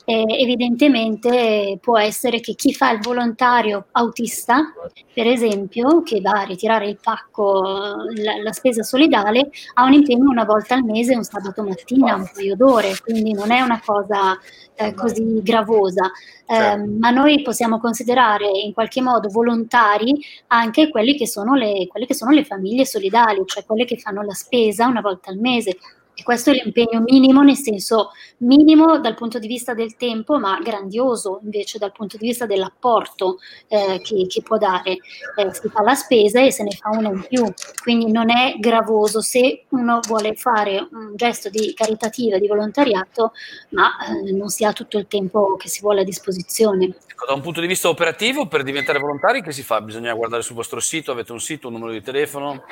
evidentemente 0.08 1.78
può 1.82 1.98
essere 1.98 2.40
che 2.40 2.54
chi 2.54 2.74
fa 2.74 2.92
il 2.92 3.00
volontario 3.02 3.88
autista, 3.92 4.72
per 5.14 5.28
esempio, 5.28 6.02
che 6.04 6.22
va 6.22 6.42
a 6.42 6.44
ritirare 6.44 6.88
il 6.88 6.98
pacco, 7.02 7.98
la, 8.16 8.42
la 8.42 8.52
spesa 8.52 8.82
solidale, 8.84 9.50
ha 9.76 9.84
un 9.84 9.94
impegno 9.94 10.30
una 10.30 10.44
volta 10.44 10.76
al 10.76 10.84
mese, 10.84 11.16
un 11.16 11.24
sabato 11.24 11.64
mattina, 11.64 12.16
un 12.16 12.30
paio 12.34 12.56
d'ore, 12.56 12.94
quindi 13.04 13.34
non 13.34 13.52
è 13.52 13.62
una 13.62 13.82
cosa 13.84 14.38
eh, 14.76 14.94
così 14.94 15.42
gravosa, 15.42 16.12
eh, 16.48 16.54
certo. 16.54 16.92
ma 17.00 17.10
noi 17.10 17.42
possiamo 17.42 17.80
considerare 17.80 18.48
in 18.48 18.74
qualche 18.74 19.02
modo 19.02 19.30
volontari 19.30 20.14
anche 20.48 20.90
quelli 20.96 21.18
che 21.18 21.28
sono 21.28 21.56
le, 21.56 21.88
quelle 21.88 22.06
che 22.06 22.14
sono 22.14 22.32
le 22.32 22.46
famiglie 22.46 22.86
solidali, 22.86 23.44
cioè 23.46 23.66
quelle 23.66 23.84
che 23.84 23.98
fanno 23.98 24.22
la 24.22 24.34
spesa 24.34 24.88
una 24.88 25.02
volta 25.02 25.30
al 25.30 25.36
mese. 25.36 25.78
E 26.18 26.24
questo 26.24 26.50
è 26.50 26.54
l'impegno 26.54 27.02
minimo, 27.02 27.42
nel 27.42 27.58
senso 27.58 28.12
minimo 28.38 29.00
dal 29.00 29.16
punto 29.16 29.38
di 29.38 29.48
vista 29.48 29.74
del 29.74 29.98
tempo, 29.98 30.40
ma 30.40 30.60
grandioso 30.64 31.42
invece 31.44 31.78
dal 31.78 31.92
punto 31.92 32.16
di 32.18 32.28
vista 32.28 32.46
dell'apporto 32.46 33.40
eh, 33.68 34.00
che, 34.02 34.26
che, 34.28 34.42
può 34.42 34.58
dare. 34.58 34.94
Eh, 35.36 35.54
si 35.54 35.68
fa 35.68 35.84
la 35.84 35.94
spesa 35.94 36.42
e 36.42 36.52
se 36.52 36.64
ne 36.64 36.72
fa 36.72 36.90
una 36.90 37.10
in 37.10 37.26
più, 37.28 37.46
quindi 37.84 38.12
non 38.12 38.30
è 38.30 38.56
gravoso 38.60 39.20
se 39.22 39.66
uno 39.70 40.00
vuole 40.08 40.36
fare 40.36 40.88
un 40.92 41.12
gesto 41.16 41.50
di 41.50 41.74
caritativa, 41.74 42.38
di 42.38 42.48
volontariato, 42.48 43.34
ma 43.72 43.92
eh, 44.08 44.32
non 44.32 44.48
si 44.48 44.64
ha 44.64 44.72
tutto 44.72 44.98
il 44.98 45.08
tempo 45.08 45.56
che 45.58 45.68
si 45.68 45.82
vuole 45.82 46.02
a 46.02 46.06
disposizione. 46.06 46.96
Ecco, 47.08 47.26
da 47.26 47.34
un 47.34 47.42
punto 47.42 47.60
di 47.60 47.68
vista 47.68 47.90
operativo, 47.90 48.48
per 48.48 48.64
diventare 48.64 49.00
volontari, 49.00 49.42
che 49.42 49.52
si 49.52 49.64
fa? 49.64 49.82
Bisogna 49.82 50.14
guardare 50.14 50.42
sul 50.42 50.56
vostro 50.56 50.80
sito, 50.80 51.12
avete 51.12 51.34
un 51.34 51.42
sito, 51.42 51.68
un 51.68 51.74
numero 51.74 51.92
di 51.92 52.02
telefono? 52.02 52.64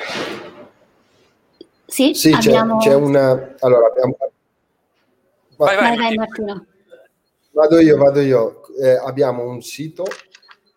Sì, 1.86 2.13
sì 2.13 2.32
abbiamo... 2.32 2.78
c'è, 2.78 2.90
c'è, 2.90 2.96
una... 2.96 3.56
Allora, 3.60 3.88
abbiamo... 3.88 4.18
Vai, 5.58 5.75
vai, 5.75 5.98
vai, 5.98 6.16
Martino. 6.16 6.66
Vado 7.52 7.80
io, 7.80 7.98
vado 7.98 8.20
io. 8.20 8.62
Eh, 8.82 8.96
abbiamo 8.96 9.44
un 9.48 9.62
sito 9.62 10.06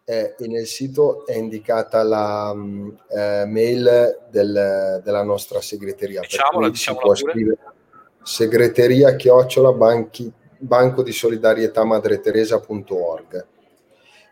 eh, 0.04 0.34
e 0.38 0.46
nel 0.46 0.66
sito 0.66 1.26
è 1.26 1.34
indicata 1.34 2.02
la 2.02 2.52
mm, 2.54 2.88
eh, 3.08 3.44
mail 3.46 4.26
del, 4.30 5.00
della 5.02 5.22
nostra 5.22 5.60
segreteria. 5.60 6.20
Diciamola, 6.20 6.68
diciamola 6.68 7.14
si 7.14 7.22
può 7.22 7.30
scrivere 7.32 7.58
segreteria 8.22 9.14
chiocciola 9.14 9.72
banchi, 9.72 10.30
banco 10.58 11.02
di 11.02 11.12
solidarietà 11.12 11.84
madreteresa.org 11.84 13.46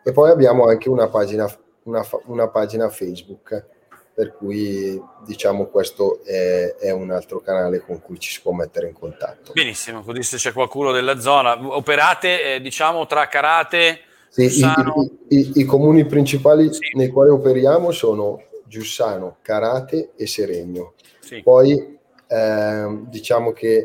e 0.03 0.13
poi 0.13 0.31
abbiamo 0.31 0.67
anche 0.67 0.89
una 0.89 1.09
pagina, 1.09 1.49
una, 1.85 2.05
una 2.27 2.49
pagina 2.49 2.89
Facebook 2.89 3.67
per 4.15 4.37
cui 4.37 5.01
diciamo 5.27 5.67
questo 5.67 6.21
è, 6.25 6.77
è, 6.79 6.91
un 6.93 7.11
altro 7.11 7.41
canale 7.41 7.81
con 7.81 8.01
cui 8.01 8.19
ci 8.21 8.31
si 8.31 8.41
può 8.41 8.53
mettere 8.53 8.87
in 8.87 8.95
contatto. 8.95 9.53
Benissimo, 9.53 10.03
così 10.03 10.23
se 10.23 10.37
c'è 10.37 10.53
qualcuno 10.53 10.93
della 10.93 11.19
zona, 11.19 11.59
operate 11.61 12.55
eh, 12.55 12.61
diciamo 12.61 13.07
tra 13.07 13.27
Carate, 13.27 14.01
sì, 14.29 14.49
Giussano... 14.49 15.11
i, 15.29 15.39
i, 15.39 15.53
i, 15.57 15.65
comuni 15.65 16.07
principali 16.07 16.73
sì. 16.73 16.97
nei 16.97 17.09
quali 17.09 17.31
operiamo 17.31 17.91
sono 17.91 18.41
Giussano, 18.67 19.39
Carate 19.43 20.13
e 20.17 20.27
Seregno. 20.27 20.95
Sì. 21.19 21.43
Poi 21.43 21.99
eh, 22.27 22.99
diciamo 23.09 23.53
che 23.53 23.83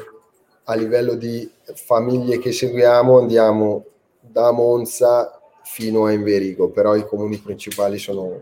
a 0.63 0.75
livello 0.75 1.15
di 1.15 1.50
famiglie 1.74 2.38
che 2.38 2.51
seguiamo 2.51 3.17
andiamo 3.17 3.86
da 4.19 4.51
Monza 4.51 5.39
fino 5.63 6.05
a 6.05 6.12
Inverigo, 6.12 6.69
però 6.69 6.95
i 6.95 7.05
comuni 7.05 7.38
principali 7.38 7.98
sono, 7.98 8.39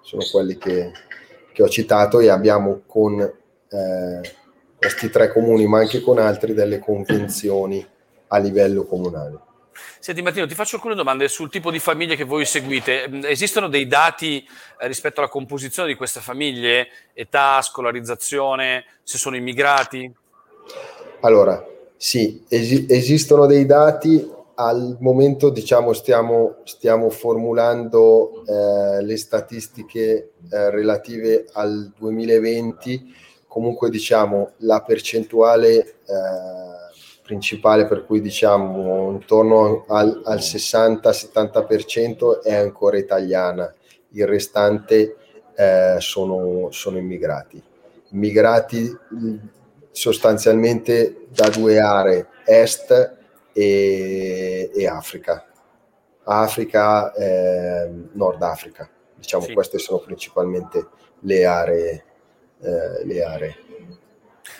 sono 0.00 0.22
quelli 0.30 0.56
che, 0.56 0.92
che 1.54 1.62
ho 1.62 1.68
citato 1.68 2.18
e 2.18 2.28
abbiamo 2.28 2.82
con 2.84 3.20
eh, 3.20 4.20
questi 4.76 5.08
tre 5.08 5.32
comuni, 5.32 5.66
ma 5.66 5.78
anche 5.78 6.00
con 6.00 6.18
altri, 6.18 6.52
delle 6.52 6.80
convenzioni 6.80 7.86
a 8.26 8.38
livello 8.38 8.84
comunale. 8.84 9.38
Senti 10.00 10.20
Martino, 10.20 10.46
ti 10.46 10.54
faccio 10.54 10.76
alcune 10.76 10.96
domande 10.96 11.28
sul 11.28 11.48
tipo 11.48 11.70
di 11.70 11.78
famiglie 11.78 12.16
che 12.16 12.24
voi 12.24 12.44
seguite. 12.44 13.08
Esistono 13.28 13.68
dei 13.68 13.86
dati 13.86 14.46
eh, 14.78 14.86
rispetto 14.88 15.20
alla 15.20 15.28
composizione 15.28 15.88
di 15.88 15.94
queste 15.94 16.18
famiglie? 16.18 16.88
Età, 17.12 17.62
scolarizzazione, 17.62 18.84
se 19.04 19.16
sono 19.16 19.36
immigrati? 19.36 20.12
Allora, 21.20 21.64
sì, 21.96 22.44
es- 22.48 22.84
esistono 22.88 23.46
dei 23.46 23.64
dati 23.64 24.28
al 24.54 24.96
momento 25.00 25.50
diciamo 25.50 25.92
stiamo, 25.92 26.56
stiamo 26.64 27.10
formulando 27.10 28.44
eh, 28.46 29.02
le 29.02 29.16
statistiche 29.16 30.32
eh, 30.50 30.70
relative 30.70 31.46
al 31.52 31.92
2020 31.96 33.14
comunque 33.46 33.90
diciamo 33.90 34.52
la 34.58 34.82
percentuale 34.82 35.76
eh, 35.76 35.94
principale 37.22 37.86
per 37.86 38.04
cui 38.04 38.20
diciamo 38.20 39.12
intorno 39.12 39.84
al, 39.88 40.20
al 40.24 40.38
60-70% 40.38 42.42
è 42.42 42.54
ancora 42.54 42.98
italiana. 42.98 43.72
Il 44.10 44.26
restante 44.26 45.16
eh, 45.56 45.96
sono, 46.00 46.68
sono 46.70 46.98
immigrati. 46.98 47.62
Immigrati 48.10 48.94
sostanzialmente 49.90 51.26
da 51.28 51.48
due 51.48 51.80
aree 51.80 52.26
est 52.44 53.23
e, 53.54 54.70
e 54.74 54.86
Africa. 54.86 55.46
Africa, 56.24 57.12
eh, 57.14 57.90
Nord 58.12 58.42
Africa, 58.42 58.88
diciamo 59.14 59.44
sì. 59.44 59.54
queste 59.54 59.78
sono 59.78 60.00
principalmente 60.00 60.86
le 61.20 61.44
aree. 61.46 62.04
Eh, 62.60 63.04
le 63.06 63.24
aree. 63.24 63.56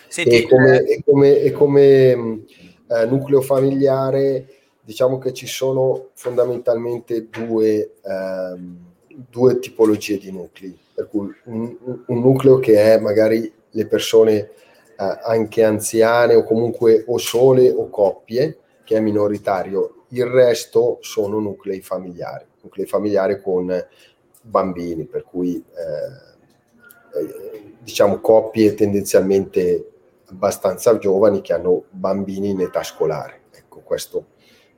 Senti, 0.07 0.43
e 0.43 0.47
come, 0.47 0.81
eh... 0.81 0.93
e 0.93 1.03
come, 1.03 1.39
e 1.39 1.51
come 1.51 2.43
eh, 2.87 3.05
nucleo 3.05 3.41
familiare 3.41 4.55
diciamo 4.85 5.17
che 5.17 5.33
ci 5.33 5.47
sono 5.47 6.09
fondamentalmente 6.13 7.27
due, 7.27 7.95
ehm, 8.03 8.77
due 9.07 9.59
tipologie 9.59 10.19
di 10.19 10.31
nuclei, 10.31 10.77
per 10.93 11.07
cui 11.09 11.27
un, 11.45 11.75
un, 12.05 12.19
nucleo 12.19 12.59
che 12.59 12.93
è 12.93 12.99
magari 12.99 13.51
le 13.71 13.87
persone 13.87 14.35
eh, 14.35 14.51
anche 15.23 15.63
anziane 15.63 16.35
o 16.35 16.43
comunque 16.43 17.03
o 17.07 17.17
sole 17.17 17.71
o 17.71 17.89
coppie, 17.89 18.59
che 18.85 18.95
è 18.95 19.01
minoritario, 19.01 20.05
il 20.09 20.25
resto 20.25 20.99
sono 21.01 21.39
nuclei 21.39 21.81
familiari, 21.81 22.45
nuclei 22.61 22.85
familiari 22.85 23.41
con 23.41 23.85
bambini, 24.41 25.03
per 25.05 25.23
cui 25.23 25.55
eh, 25.55 27.19
eh, 27.19 27.73
diciamo 27.79 28.21
coppie 28.21 28.73
tendenzialmente 28.75 29.91
abbastanza 30.27 30.97
giovani 30.97 31.41
che 31.41 31.53
hanno 31.53 31.85
bambini 31.89 32.51
in 32.51 32.61
età 32.61 32.83
scolare. 32.83 33.41
Ecco, 33.51 33.81
questo, 33.81 34.27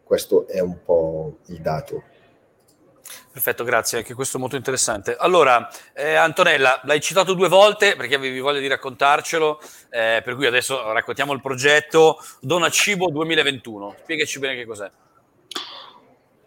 questo 0.03 0.47
è 0.47 0.59
un 0.59 0.77
po' 0.83 1.37
il 1.47 1.61
dato. 1.61 2.03
Perfetto, 3.37 3.63
grazie, 3.63 3.99
anche 3.99 4.15
questo 4.15 4.37
è 4.37 4.39
molto 4.39 4.55
interessante. 4.55 5.15
Allora, 5.15 5.69
eh, 5.93 6.15
Antonella, 6.15 6.81
l'hai 6.85 6.99
citato 6.99 7.35
due 7.35 7.47
volte 7.47 7.95
perché 7.95 8.15
avevi 8.15 8.39
voglia 8.39 8.59
di 8.59 8.65
raccontarcelo, 8.65 9.61
eh, 9.91 10.21
per 10.23 10.33
cui 10.33 10.47
adesso 10.47 10.91
raccontiamo 10.91 11.33
il 11.33 11.41
progetto 11.41 12.17
Dona 12.41 12.71
Cibo 12.71 13.11
2021. 13.11 13.95
Spiegaci 14.01 14.39
bene 14.39 14.55
che 14.55 14.65
cos'è. 14.65 14.89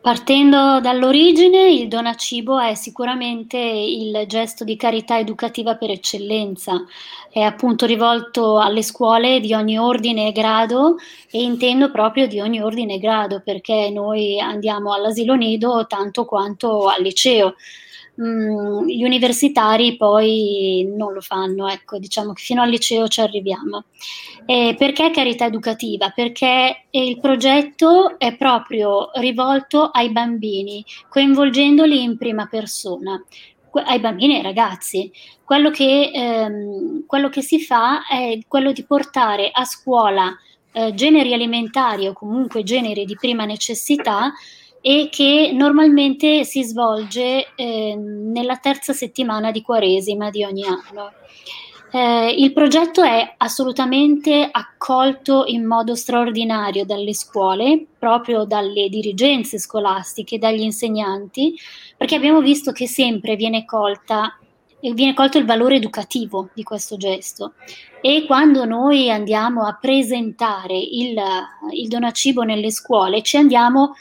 Partendo 0.02 0.80
dall'origine, 0.80 1.70
il 1.72 1.86
donacibo 1.86 2.58
è 2.58 2.74
sicuramente 2.74 3.58
il 3.58 4.24
gesto 4.26 4.64
di 4.64 4.74
carità 4.74 5.18
educativa 5.18 5.76
per 5.76 5.90
eccellenza. 5.90 6.82
È 7.30 7.40
appunto 7.40 7.84
rivolto 7.84 8.58
alle 8.58 8.82
scuole 8.82 9.40
di 9.40 9.52
ogni 9.52 9.78
ordine 9.78 10.28
e 10.28 10.32
grado 10.32 10.96
e 11.30 11.42
intendo 11.42 11.90
proprio 11.90 12.26
di 12.26 12.40
ogni 12.40 12.62
ordine 12.62 12.94
e 12.94 12.98
grado 12.98 13.42
perché 13.44 13.90
noi 13.90 14.40
andiamo 14.40 14.94
all'asilo 14.94 15.34
nido 15.34 15.84
tanto 15.86 16.24
quanto 16.24 16.86
al 16.88 17.02
liceo 17.02 17.56
mh, 18.20 18.86
gli 18.86 19.02
universitari 19.02 19.96
poi 19.96 20.86
non 20.94 21.12
lo 21.12 21.20
fanno, 21.20 21.68
ecco, 21.68 21.98
diciamo 21.98 22.32
che 22.32 22.42
fino 22.42 22.62
al 22.62 22.68
liceo 22.68 23.08
ci 23.08 23.20
arriviamo. 23.20 23.84
E 24.44 24.74
perché 24.78 25.10
carità 25.10 25.46
educativa? 25.46 26.10
Perché 26.10 26.84
il 26.90 27.18
progetto 27.20 28.18
è 28.18 28.36
proprio 28.36 29.10
rivolto 29.14 29.84
ai 29.84 30.10
bambini, 30.10 30.84
coinvolgendoli 31.08 32.02
in 32.02 32.16
prima 32.16 32.46
persona 32.46 33.22
ai 33.72 34.00
bambini 34.00 34.34
e 34.34 34.36
ai 34.38 34.42
ragazzi. 34.42 35.12
Quello 35.44 35.70
che, 35.70 36.10
ehm, 36.12 37.06
quello 37.06 37.28
che, 37.28 37.40
si 37.40 37.60
fa 37.60 38.06
è 38.06 38.38
quello 38.48 38.72
di 38.72 38.84
portare 38.84 39.50
a 39.52 39.64
scuola 39.64 40.36
eh, 40.72 40.92
generi 40.94 41.32
alimentari 41.32 42.06
o 42.08 42.12
comunque 42.12 42.62
generi 42.62 43.04
di 43.04 43.16
prima 43.16 43.44
necessità 43.44 44.32
e 44.80 45.08
che 45.10 45.50
normalmente 45.52 46.44
si 46.44 46.62
svolge 46.64 47.54
eh, 47.54 47.94
nella 47.96 48.56
terza 48.56 48.92
settimana 48.92 49.50
di 49.50 49.62
Quaresima 49.62 50.30
di 50.30 50.44
ogni 50.44 50.64
anno. 50.64 51.12
Eh, 51.92 52.34
il 52.38 52.52
progetto 52.52 53.02
è 53.02 53.34
assolutamente 53.36 54.48
accolto 54.50 55.44
in 55.46 55.66
modo 55.66 55.96
straordinario 55.96 56.84
dalle 56.84 57.14
scuole, 57.14 57.84
proprio 57.98 58.44
dalle 58.44 58.88
dirigenze 58.88 59.58
scolastiche, 59.58 60.38
dagli 60.38 60.60
insegnanti, 60.60 61.58
perché 61.96 62.14
abbiamo 62.14 62.40
visto 62.40 62.70
che 62.70 62.86
sempre 62.86 63.34
viene 63.36 63.64
colta 63.64 64.34
viene 64.80 65.12
colto 65.12 65.36
il 65.36 65.44
valore 65.44 65.76
educativo 65.76 66.48
di 66.54 66.62
questo 66.62 66.96
gesto 66.96 67.52
e 68.00 68.24
quando 68.26 68.64
noi 68.64 69.10
andiamo 69.10 69.66
a 69.66 69.76
presentare 69.78 70.78
il, 70.78 71.14
il 71.72 71.86
donacibo 71.88 72.44
nelle 72.44 72.70
scuole 72.70 73.20
ci 73.20 73.36
andiamo 73.36 73.94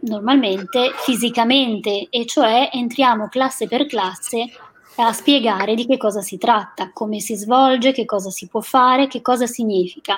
normalmente 0.00 0.92
fisicamente, 0.96 2.08
e 2.10 2.26
cioè 2.26 2.70
entriamo 2.72 3.28
classe 3.28 3.66
per 3.66 3.86
classe 3.86 4.48
a 4.96 5.12
spiegare 5.12 5.74
di 5.74 5.86
che 5.86 5.96
cosa 5.96 6.22
si 6.22 6.38
tratta, 6.38 6.90
come 6.92 7.20
si 7.20 7.34
svolge, 7.34 7.92
che 7.92 8.04
cosa 8.04 8.30
si 8.30 8.46
può 8.48 8.60
fare, 8.60 9.08
che 9.08 9.20
cosa 9.20 9.46
significa. 9.46 10.16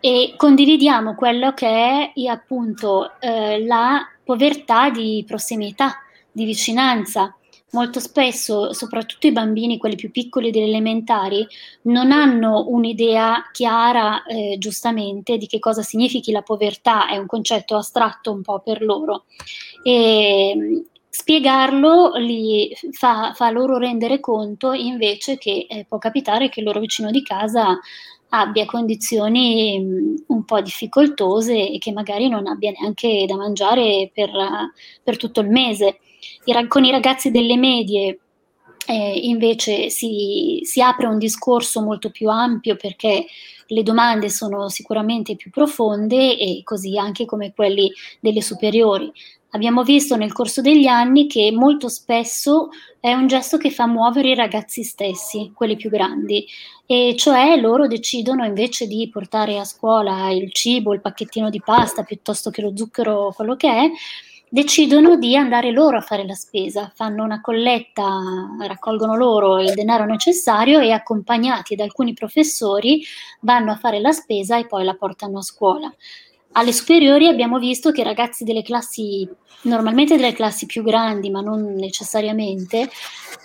E 0.00 0.34
condividiamo 0.36 1.14
quello 1.14 1.52
che 1.52 2.12
è 2.14 2.26
appunto 2.28 3.12
eh, 3.20 3.64
la 3.64 4.00
povertà 4.24 4.90
di 4.90 5.24
prossimità, 5.26 5.98
di 6.30 6.44
vicinanza, 6.44 7.36
molto 7.72 8.00
spesso, 8.00 8.72
soprattutto 8.72 9.26
i 9.26 9.32
bambini, 9.32 9.78
quelli 9.78 9.96
più 9.96 10.10
piccoli 10.10 10.50
delle 10.50 10.66
elementari, 10.66 11.46
non 11.82 12.12
hanno 12.12 12.66
un'idea 12.68 13.48
chiara, 13.52 14.24
eh, 14.24 14.56
giustamente, 14.58 15.36
di 15.36 15.46
che 15.46 15.58
cosa 15.58 15.82
significhi 15.82 16.32
la 16.32 16.42
povertà, 16.42 17.08
è 17.08 17.16
un 17.16 17.26
concetto 17.26 17.76
astratto 17.76 18.32
un 18.32 18.42
po' 18.42 18.60
per 18.60 18.82
loro. 18.82 19.24
E 19.82 20.84
spiegarlo 21.08 22.12
li 22.16 22.74
fa, 22.92 23.32
fa 23.34 23.50
loro 23.50 23.76
rendere 23.76 24.18
conto 24.18 24.72
invece 24.72 25.36
che 25.36 25.66
eh, 25.68 25.84
può 25.86 25.98
capitare 25.98 26.48
che 26.48 26.60
il 26.60 26.66
loro 26.66 26.80
vicino 26.80 27.10
di 27.10 27.22
casa 27.22 27.78
abbia 28.30 28.64
condizioni 28.64 29.78
mh, 29.78 30.24
un 30.28 30.44
po' 30.44 30.60
difficoltose 30.62 31.70
e 31.70 31.78
che 31.78 31.92
magari 31.92 32.28
non 32.28 32.46
abbia 32.46 32.70
neanche 32.70 33.24
da 33.26 33.36
mangiare 33.36 34.10
per, 34.12 34.30
per 35.02 35.16
tutto 35.16 35.40
il 35.40 35.48
mese. 35.50 35.98
I, 36.44 36.66
con 36.68 36.84
i 36.84 36.90
ragazzi 36.90 37.30
delle 37.30 37.56
medie 37.56 38.18
eh, 38.86 39.12
invece 39.22 39.90
si, 39.90 40.60
si, 40.64 40.80
apre 40.80 41.06
un 41.06 41.18
discorso 41.18 41.82
molto 41.82 42.10
più 42.10 42.28
ampio 42.28 42.76
perché 42.76 43.26
le 43.66 43.82
domande 43.82 44.28
sono 44.28 44.68
sicuramente 44.68 45.36
più 45.36 45.50
profonde 45.50 46.36
e 46.36 46.62
così 46.64 46.98
anche 46.98 47.24
come 47.24 47.52
quelli 47.54 47.90
delle 48.20 48.42
superiori. 48.42 49.12
Abbiamo 49.54 49.82
visto 49.82 50.16
nel 50.16 50.32
corso 50.32 50.62
degli 50.62 50.86
anni 50.86 51.26
che 51.26 51.52
molto 51.52 51.88
spesso 51.88 52.70
è 52.98 53.12
un 53.12 53.26
gesto 53.26 53.58
che 53.58 53.70
fa 53.70 53.86
muovere 53.86 54.30
i 54.30 54.34
ragazzi 54.34 54.82
stessi, 54.82 55.52
quelli 55.54 55.76
più 55.76 55.90
grandi, 55.90 56.46
e 56.86 57.14
cioè 57.18 57.60
loro 57.60 57.86
decidono 57.86 58.46
invece 58.46 58.86
di 58.86 59.08
portare 59.10 59.58
a 59.58 59.64
scuola 59.64 60.30
il 60.30 60.50
cibo, 60.52 60.94
il 60.94 61.02
pacchettino 61.02 61.50
di 61.50 61.60
pasta 61.62 62.02
piuttosto 62.02 62.50
che 62.50 62.62
lo 62.62 62.72
zucchero, 62.74 63.32
quello 63.36 63.54
che 63.54 63.68
è, 63.68 63.90
decidono 64.52 65.16
di 65.16 65.34
andare 65.34 65.70
loro 65.70 65.96
a 65.96 66.02
fare 66.02 66.26
la 66.26 66.34
spesa, 66.34 66.92
fanno 66.94 67.24
una 67.24 67.40
colletta, 67.40 68.04
raccolgono 68.66 69.16
loro 69.16 69.58
il 69.58 69.72
denaro 69.72 70.04
necessario 70.04 70.78
e 70.78 70.90
accompagnati 70.90 71.74
da 71.74 71.84
alcuni 71.84 72.12
professori 72.12 73.02
vanno 73.40 73.70
a 73.72 73.76
fare 73.76 73.98
la 73.98 74.12
spesa 74.12 74.58
e 74.58 74.66
poi 74.66 74.84
la 74.84 74.92
portano 74.92 75.38
a 75.38 75.42
scuola. 75.42 75.90
Alle 76.52 76.72
superiori 76.72 77.28
abbiamo 77.28 77.58
visto 77.58 77.92
che 77.92 78.02
ragazzi 78.02 78.44
delle 78.44 78.62
classi, 78.62 79.26
normalmente 79.62 80.16
delle 80.16 80.34
classi 80.34 80.66
più 80.66 80.82
grandi, 80.82 81.30
ma 81.30 81.40
non 81.40 81.74
necessariamente, 81.76 82.90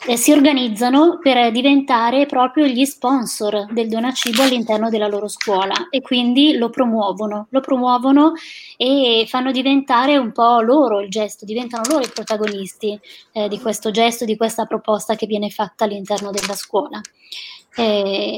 eh, 0.07 0.17
si 0.17 0.33
organizzano 0.33 1.17
per 1.21 1.51
diventare 1.51 2.25
proprio 2.25 2.65
gli 2.65 2.83
sponsor 2.83 3.71
del 3.71 3.87
donacibo 3.87 4.43
all'interno 4.43 4.89
della 4.89 5.07
loro 5.07 5.29
scuola 5.29 5.87
e 5.89 6.01
quindi 6.01 6.57
lo 6.57 6.69
promuovono, 6.69 7.47
lo 7.49 7.61
promuovono 7.61 8.33
e 8.75 9.25
fanno 9.27 9.51
diventare 9.51 10.17
un 10.17 10.33
po' 10.33 10.59
loro 10.59 10.99
il 10.99 11.09
gesto, 11.09 11.45
diventano 11.45 11.83
loro 11.89 12.03
i 12.03 12.11
protagonisti 12.13 12.99
eh, 13.31 13.47
di 13.47 13.57
questo 13.59 13.89
gesto, 13.89 14.25
di 14.25 14.35
questa 14.35 14.65
proposta 14.65 15.15
che 15.15 15.27
viene 15.27 15.49
fatta 15.49 15.85
all'interno 15.85 16.31
della 16.31 16.55
scuola. 16.55 16.99
Eh, 17.79 18.36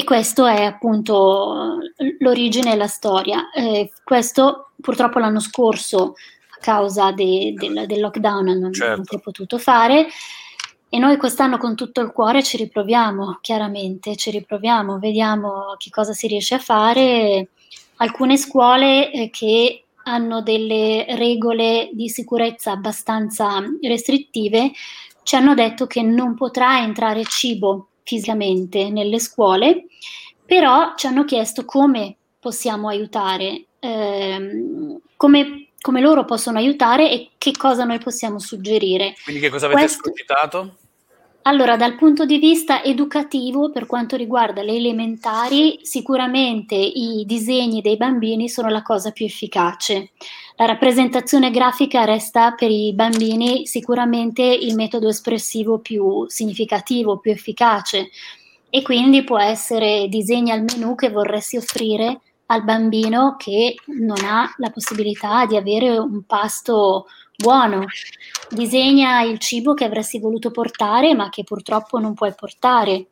e 0.00 0.04
questo 0.04 0.46
è 0.46 0.64
appunto 0.64 1.76
l'origine 2.20 2.72
e 2.72 2.76
la 2.76 2.86
storia. 2.86 3.50
Eh, 3.50 3.90
questo 4.02 4.70
purtroppo 4.80 5.18
l'anno 5.18 5.40
scorso, 5.40 6.14
a 6.52 6.58
causa 6.58 7.12
de, 7.12 7.52
de, 7.54 7.86
del 7.86 8.00
lockdown, 8.00 8.46
non, 8.58 8.72
certo. 8.72 8.96
non 8.96 9.04
si 9.04 9.16
è 9.16 9.20
potuto 9.20 9.58
fare. 9.58 10.06
E 10.88 10.98
noi 10.98 11.18
quest'anno 11.18 11.58
con 11.58 11.76
tutto 11.76 12.00
il 12.00 12.12
cuore 12.12 12.42
ci 12.42 12.56
riproviamo, 12.56 13.38
chiaramente, 13.42 14.16
ci 14.16 14.30
riproviamo, 14.30 14.98
vediamo 14.98 15.74
che 15.76 15.90
cosa 15.90 16.14
si 16.14 16.26
riesce 16.26 16.54
a 16.54 16.58
fare. 16.58 17.50
Alcune 17.96 18.38
scuole 18.38 19.12
eh, 19.12 19.28
che 19.28 19.84
hanno 20.04 20.40
delle 20.40 21.04
regole 21.10 21.90
di 21.92 22.08
sicurezza 22.08 22.72
abbastanza 22.72 23.62
restrittive 23.82 24.72
ci 25.22 25.36
hanno 25.36 25.54
detto 25.54 25.86
che 25.86 26.02
non 26.02 26.34
potrà 26.34 26.80
entrare 26.80 27.22
cibo 27.24 27.89
fisicamente 28.10 28.90
nelle 28.90 29.20
scuole, 29.20 29.86
però 30.44 30.94
ci 30.96 31.06
hanno 31.06 31.24
chiesto 31.24 31.64
come 31.64 32.16
possiamo 32.40 32.88
aiutare, 32.88 33.66
ehm, 33.78 34.98
come, 35.16 35.68
come, 35.80 36.00
loro 36.00 36.24
possono 36.24 36.58
aiutare 36.58 37.08
e 37.08 37.30
che 37.38 37.52
cosa 37.52 37.84
noi 37.84 38.00
possiamo 38.00 38.40
suggerire. 38.40 39.14
Quindi 39.22 39.40
che 39.40 39.48
cosa 39.48 39.66
avete 39.66 39.82
Questo, 39.82 40.10
scrutato? 40.10 40.76
Allora, 41.42 41.76
dal 41.76 41.94
punto 41.94 42.24
di 42.24 42.38
vista 42.38 42.82
educativo, 42.82 43.70
per 43.70 43.86
quanto 43.86 44.16
riguarda 44.16 44.62
le 44.62 44.74
elementari, 44.74 45.78
sicuramente 45.82 46.74
i 46.74 47.22
disegni 47.26 47.80
dei 47.80 47.96
bambini 47.96 48.48
sono 48.48 48.68
la 48.70 48.82
cosa 48.82 49.12
più 49.12 49.24
efficace. 49.26 50.10
La 50.60 50.66
rappresentazione 50.66 51.50
grafica 51.50 52.04
resta 52.04 52.52
per 52.52 52.70
i 52.70 52.92
bambini 52.92 53.66
sicuramente 53.66 54.42
il 54.42 54.74
metodo 54.74 55.08
espressivo 55.08 55.78
più 55.78 56.26
significativo, 56.28 57.16
più 57.16 57.30
efficace 57.30 58.10
e 58.68 58.82
quindi 58.82 59.24
può 59.24 59.38
essere 59.38 60.06
disegni 60.08 60.50
al 60.50 60.62
menu 60.62 60.96
che 60.96 61.08
vorresti 61.08 61.56
offrire 61.56 62.20
al 62.44 62.62
bambino 62.62 63.36
che 63.38 63.74
non 63.86 64.22
ha 64.22 64.52
la 64.58 64.68
possibilità 64.68 65.46
di 65.46 65.56
avere 65.56 65.96
un 65.96 66.24
pasto 66.26 67.06
buono. 67.34 67.86
Disegna 68.50 69.22
il 69.22 69.38
cibo 69.38 69.72
che 69.72 69.84
avresti 69.84 70.18
voluto 70.18 70.50
portare 70.50 71.14
ma 71.14 71.30
che 71.30 71.42
purtroppo 71.42 71.98
non 71.98 72.12
puoi 72.12 72.34
portare. 72.34 73.06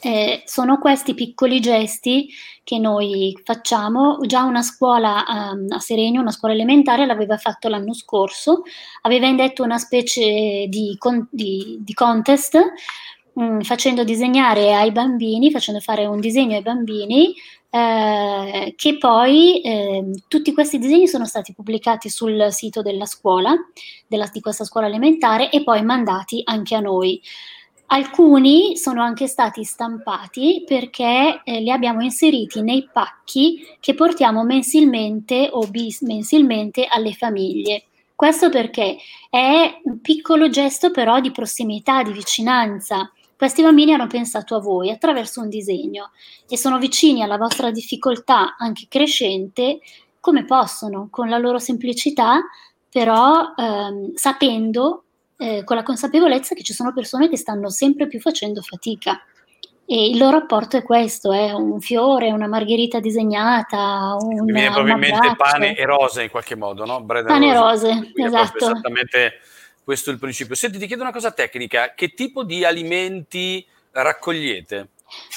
Eh, 0.00 0.42
sono 0.46 0.78
questi 0.78 1.14
piccoli 1.14 1.60
gesti 1.60 2.28
che 2.62 2.78
noi 2.78 3.38
facciamo. 3.44 4.18
Già 4.26 4.42
una 4.44 4.62
scuola 4.62 5.24
um, 5.52 5.66
a 5.70 5.78
Serenio, 5.78 6.20
una 6.20 6.30
scuola 6.30 6.54
elementare, 6.54 7.06
l'aveva 7.06 7.36
fatto 7.36 7.68
l'anno 7.68 7.94
scorso, 7.94 8.62
aveva 9.02 9.26
indetto 9.26 9.62
una 9.62 9.78
specie 9.78 10.66
di, 10.68 10.96
con- 10.98 11.26
di, 11.30 11.78
di 11.80 11.94
contest 11.94 12.58
mh, 13.34 13.44
mm, 13.44 13.60
facendo 13.60 14.04
disegnare 14.04 14.74
ai 14.74 14.92
bambini, 14.92 15.50
facendo 15.50 15.80
fare 15.80 16.06
un 16.06 16.20
disegno 16.20 16.56
ai 16.56 16.62
bambini 16.62 17.34
eh, 17.74 18.72
che 18.76 18.98
poi 18.98 19.60
eh, 19.62 20.04
tutti 20.28 20.54
questi 20.54 20.78
disegni 20.78 21.08
sono 21.08 21.26
stati 21.26 21.52
pubblicati 21.52 22.08
sul 22.08 22.52
sito 22.52 22.82
della 22.82 23.04
scuola, 23.04 23.52
della, 24.06 24.30
di 24.32 24.40
questa 24.40 24.62
scuola 24.62 24.86
elementare 24.86 25.50
e 25.50 25.64
poi 25.64 25.82
mandati 25.82 26.40
anche 26.44 26.76
a 26.76 26.80
noi. 26.80 27.20
Alcuni 27.86 28.76
sono 28.76 29.02
anche 29.02 29.26
stati 29.26 29.62
stampati 29.62 30.64
perché 30.66 31.42
eh, 31.44 31.60
li 31.60 31.70
abbiamo 31.70 32.02
inseriti 32.02 32.62
nei 32.62 32.88
pacchi 32.90 33.64
che 33.78 33.94
portiamo 33.94 34.42
mensilmente 34.42 35.48
o 35.52 35.66
bimensilmente 35.68 36.86
alle 36.86 37.12
famiglie 37.12 37.84
Questo 38.14 38.48
perché 38.48 38.96
è 39.28 39.80
un 39.84 40.00
piccolo 40.00 40.48
gesto 40.48 40.90
però 40.90 41.20
di 41.20 41.30
prossimità, 41.30 42.02
di 42.02 42.12
vicinanza. 42.12 43.12
Questi 43.36 43.62
bambini 43.62 43.92
hanno 43.92 44.06
pensato 44.06 44.56
a 44.56 44.60
voi 44.60 44.90
attraverso 44.90 45.40
un 45.40 45.48
disegno 45.48 46.10
e 46.48 46.56
sono 46.56 46.78
vicini 46.78 47.22
alla 47.22 47.36
vostra 47.36 47.70
difficoltà 47.70 48.56
anche 48.56 48.86
crescente 48.88 49.80
come 50.20 50.44
possono, 50.44 51.08
con 51.10 51.28
la 51.28 51.38
loro 51.38 51.58
semplicità, 51.58 52.40
però 52.88 53.52
ehm, 53.56 54.14
sapendo, 54.14 55.03
eh, 55.36 55.64
con 55.64 55.76
la 55.76 55.82
consapevolezza 55.82 56.54
che 56.54 56.62
ci 56.62 56.72
sono 56.72 56.92
persone 56.92 57.28
che 57.28 57.36
stanno 57.36 57.70
sempre 57.70 58.06
più 58.06 58.20
facendo 58.20 58.60
fatica. 58.62 59.22
E 59.86 60.08
il 60.08 60.16
loro 60.16 60.38
apporto 60.38 60.78
è 60.78 60.82
questo, 60.82 61.32
è 61.32 61.52
un 61.52 61.78
fiore, 61.78 62.30
una 62.30 62.46
margherita 62.46 63.00
disegnata, 63.00 64.16
un, 64.18 64.44
Mi 64.44 64.52
viene 64.52 64.70
probabilmente 64.70 65.34
pane 65.36 65.76
e 65.76 65.84
rose 65.84 66.22
in 66.22 66.30
qualche 66.30 66.56
modo, 66.56 66.86
no? 66.86 67.02
Bread 67.02 67.26
pane 67.26 67.50
e 67.50 67.54
rose, 67.54 67.88
rose 67.88 68.12
esatto. 68.14 68.64
Esattamente 68.64 69.40
questo 69.84 70.08
è 70.08 70.14
il 70.14 70.18
principio. 70.18 70.54
Senti, 70.54 70.78
ti 70.78 70.86
chiedo 70.86 71.02
una 71.02 71.12
cosa 71.12 71.32
tecnica, 71.32 71.92
che 71.94 72.14
tipo 72.14 72.44
di 72.44 72.64
alimenti 72.64 73.64
raccogliete? 73.90 74.88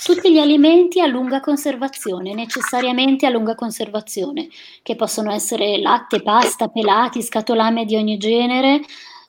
Tutti 0.03 0.31
gli 0.31 0.39
alimenti 0.39 1.01
a 1.01 1.07
lunga 1.07 1.41
conservazione, 1.41 2.33
necessariamente 2.33 3.25
a 3.25 3.29
lunga 3.29 3.53
conservazione, 3.53 4.47
che 4.81 4.95
possono 4.95 5.31
essere 5.33 5.77
latte, 5.79 6.21
pasta, 6.21 6.69
pelati, 6.69 7.21
scatolame 7.21 7.83
di 7.83 7.97
ogni 7.97 8.17
genere, 8.17 8.79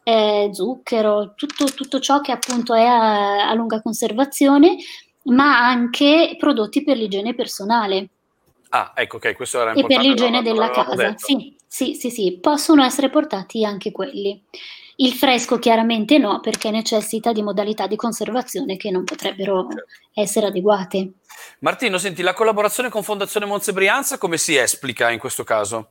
eh, 0.08 0.48
zucchero, 0.54 1.34
tutto, 1.34 1.66
tutto, 1.66 2.00
ciò 2.00 2.22
che 2.22 2.32
appunto 2.32 2.72
è 2.72 2.82
a, 2.82 3.46
a 3.46 3.52
lunga 3.52 3.82
conservazione, 3.82 4.76
ma 5.24 5.66
anche 5.66 6.34
prodotti 6.38 6.82
per 6.82 6.96
l'igiene 6.96 7.34
personale. 7.34 8.08
Ah, 8.70 8.92
ecco, 8.94 9.16
ok, 9.16 9.34
questo 9.34 9.60
era 9.60 9.72
importante. 9.72 9.94
E 9.94 9.96
per 9.98 10.06
l'igiene 10.06 10.42
della 10.42 10.70
casa, 10.70 11.14
sì, 11.16 11.54
sì, 11.66 11.94
sì, 11.94 12.10
sì, 12.10 12.38
possono 12.40 12.82
essere 12.82 13.10
portati 13.10 13.66
anche 13.66 13.92
quelli. 13.92 14.42
Il 14.96 15.12
fresco 15.12 15.58
chiaramente 15.58 16.16
no, 16.16 16.40
perché 16.40 16.70
necessita 16.70 17.32
di 17.32 17.42
modalità 17.42 17.86
di 17.86 17.94
conservazione 17.94 18.78
che 18.78 18.90
non 18.90 19.04
potrebbero 19.04 19.68
certo. 19.68 19.84
essere 20.14 20.46
adeguate. 20.46 21.10
Martino, 21.60 21.98
senti, 21.98 22.22
la 22.22 22.32
collaborazione 22.32 22.88
con 22.88 23.02
Fondazione 23.02 23.44
Monze 23.44 23.72
Brianza 23.72 24.16
come 24.16 24.38
si 24.38 24.56
esplica 24.56 25.10
in 25.10 25.18
questo 25.18 25.44
caso? 25.44 25.90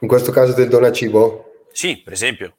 In 0.00 0.08
questo 0.08 0.30
caso 0.30 0.52
del 0.52 0.68
donacibo? 0.68 1.53
Sì, 1.74 2.00
per 2.02 2.12
esempio. 2.12 2.58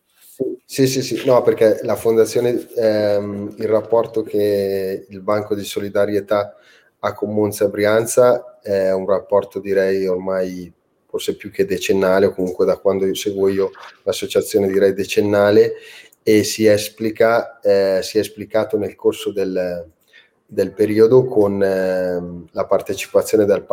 Sì, 0.65 0.88
sì, 0.88 1.01
sì, 1.01 1.23
no, 1.25 1.41
perché 1.41 1.80
la 1.84 1.95
fondazione, 1.95 2.67
ehm, 2.75 3.56
il 3.58 3.67
rapporto 3.67 4.23
che 4.23 5.06
il 5.08 5.21
Banco 5.21 5.56
di 5.56 5.63
Solidarietà 5.63 6.54
ha 6.99 7.13
con 7.13 7.34
Monza 7.34 7.69
Brianza 7.69 8.60
è 8.62 8.91
un 8.91 9.06
rapporto 9.06 9.60
direi 9.60 10.08
ormai 10.08 10.71
forse 11.08 11.36
più 11.36 11.51
che 11.51 11.65
decennale 11.65 12.25
o 12.25 12.34
comunque 12.34 12.65
da 12.65 12.78
quando 12.78 13.13
seguo 13.13 13.47
io 13.47 13.71
l'associazione 14.04 14.67
direi 14.67 14.93
decennale 14.93 15.75
e 16.23 16.43
si 16.43 16.65
esplica, 16.65 17.60
eh, 17.62 18.01
si 18.01 18.17
è 18.17 18.21
esplicato 18.21 18.78
nel 18.78 18.95
corso 18.95 19.32
del, 19.32 19.88
del 20.45 20.73
periodo 20.73 21.25
con 21.25 21.62
eh, 21.63 22.47
la 22.51 22.65
partecipazione 22.65 23.45
del, 23.45 23.63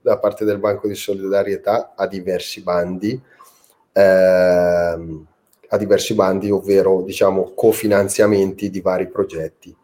da 0.00 0.18
parte 0.18 0.44
del 0.44 0.58
Banco 0.58 0.86
di 0.86 0.94
Solidarietà 0.94 1.94
a 1.96 2.06
diversi 2.06 2.60
bandi, 2.60 3.20
eh, 3.92 4.00
a 4.00 5.76
diversi 5.78 6.14
bandi, 6.14 6.50
ovvero 6.50 7.02
diciamo 7.02 7.52
cofinanziamenti 7.54 8.70
di 8.70 8.80
vari 8.80 9.08
progetti 9.08 9.74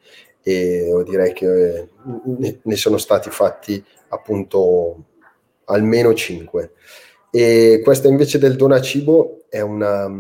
e 0.42 1.02
direi 1.04 1.32
che 1.32 1.88
ne 2.62 2.76
sono 2.76 2.96
stati 2.96 3.30
fatti 3.30 3.84
appunto 4.08 5.04
almeno 5.64 6.14
cinque. 6.14 6.72
E 7.30 7.80
questa 7.84 8.08
invece 8.08 8.38
del 8.38 8.56
donacibo 8.56 9.44
è 9.48 9.60
una, 9.60 10.10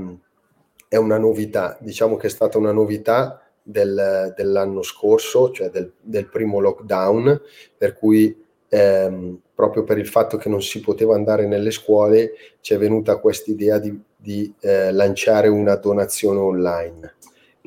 è 0.86 0.96
una 0.96 1.18
novità, 1.18 1.78
diciamo 1.80 2.16
che 2.16 2.26
è 2.26 2.30
stata 2.30 2.58
una 2.58 2.72
novità 2.72 3.42
del, 3.62 4.32
dell'anno 4.36 4.82
scorso, 4.82 5.50
cioè 5.50 5.70
del, 5.70 5.92
del, 6.00 6.28
primo 6.28 6.60
lockdown, 6.60 7.40
per 7.76 7.94
cui 7.94 8.44
ehm, 8.68 9.40
proprio 9.54 9.84
per 9.84 9.98
il 9.98 10.06
fatto 10.06 10.36
che 10.36 10.48
non 10.48 10.62
si 10.62 10.80
poteva 10.80 11.14
andare 11.14 11.46
nelle 11.46 11.70
scuole 11.70 12.32
ci 12.60 12.74
è 12.74 12.78
venuta 12.78 13.18
questa 13.18 13.50
idea 13.50 13.78
di, 13.78 13.98
di 14.16 14.52
eh, 14.60 14.92
lanciare 14.92 15.48
una 15.48 15.76
donazione 15.76 16.38
online 16.38 17.14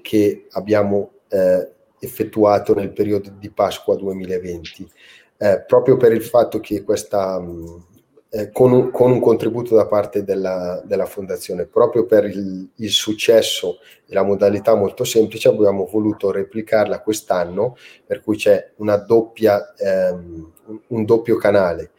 che 0.01 0.47
abbiamo 0.51 1.11
eh, 1.29 1.69
effettuato 1.99 2.73
nel 2.73 2.91
periodo 2.91 3.31
di 3.37 3.49
Pasqua 3.49 3.95
2020, 3.95 4.89
eh, 5.37 5.63
proprio 5.65 5.97
per 5.97 6.11
il 6.11 6.23
fatto 6.23 6.59
che 6.59 6.83
questa... 6.83 7.39
Mh, 7.39 7.89
eh, 8.33 8.49
con, 8.49 8.71
un, 8.71 8.91
con, 8.91 9.11
un, 9.11 9.19
contributo 9.19 9.75
da 9.75 9.85
parte 9.87 10.23
della, 10.23 10.81
della 10.85 11.05
fondazione. 11.05 11.65
Proprio 11.65 12.05
per 12.05 12.23
il, 12.23 12.65
il, 12.75 12.89
successo 12.89 13.79
e 14.05 14.13
la 14.13 14.23
modalità 14.23 14.73
molto 14.73 15.03
semplice 15.03 15.49
abbiamo 15.49 15.85
voluto 15.85 16.31
replicarla 16.31 17.01
quest'anno, 17.01 17.75
per 18.05 18.21
cui 18.21 18.37
c'è 18.37 18.71
doppia, 19.05 19.73
ehm, 19.75 20.51
un 20.87 21.05
doppio 21.05 21.35
canale 21.35 21.91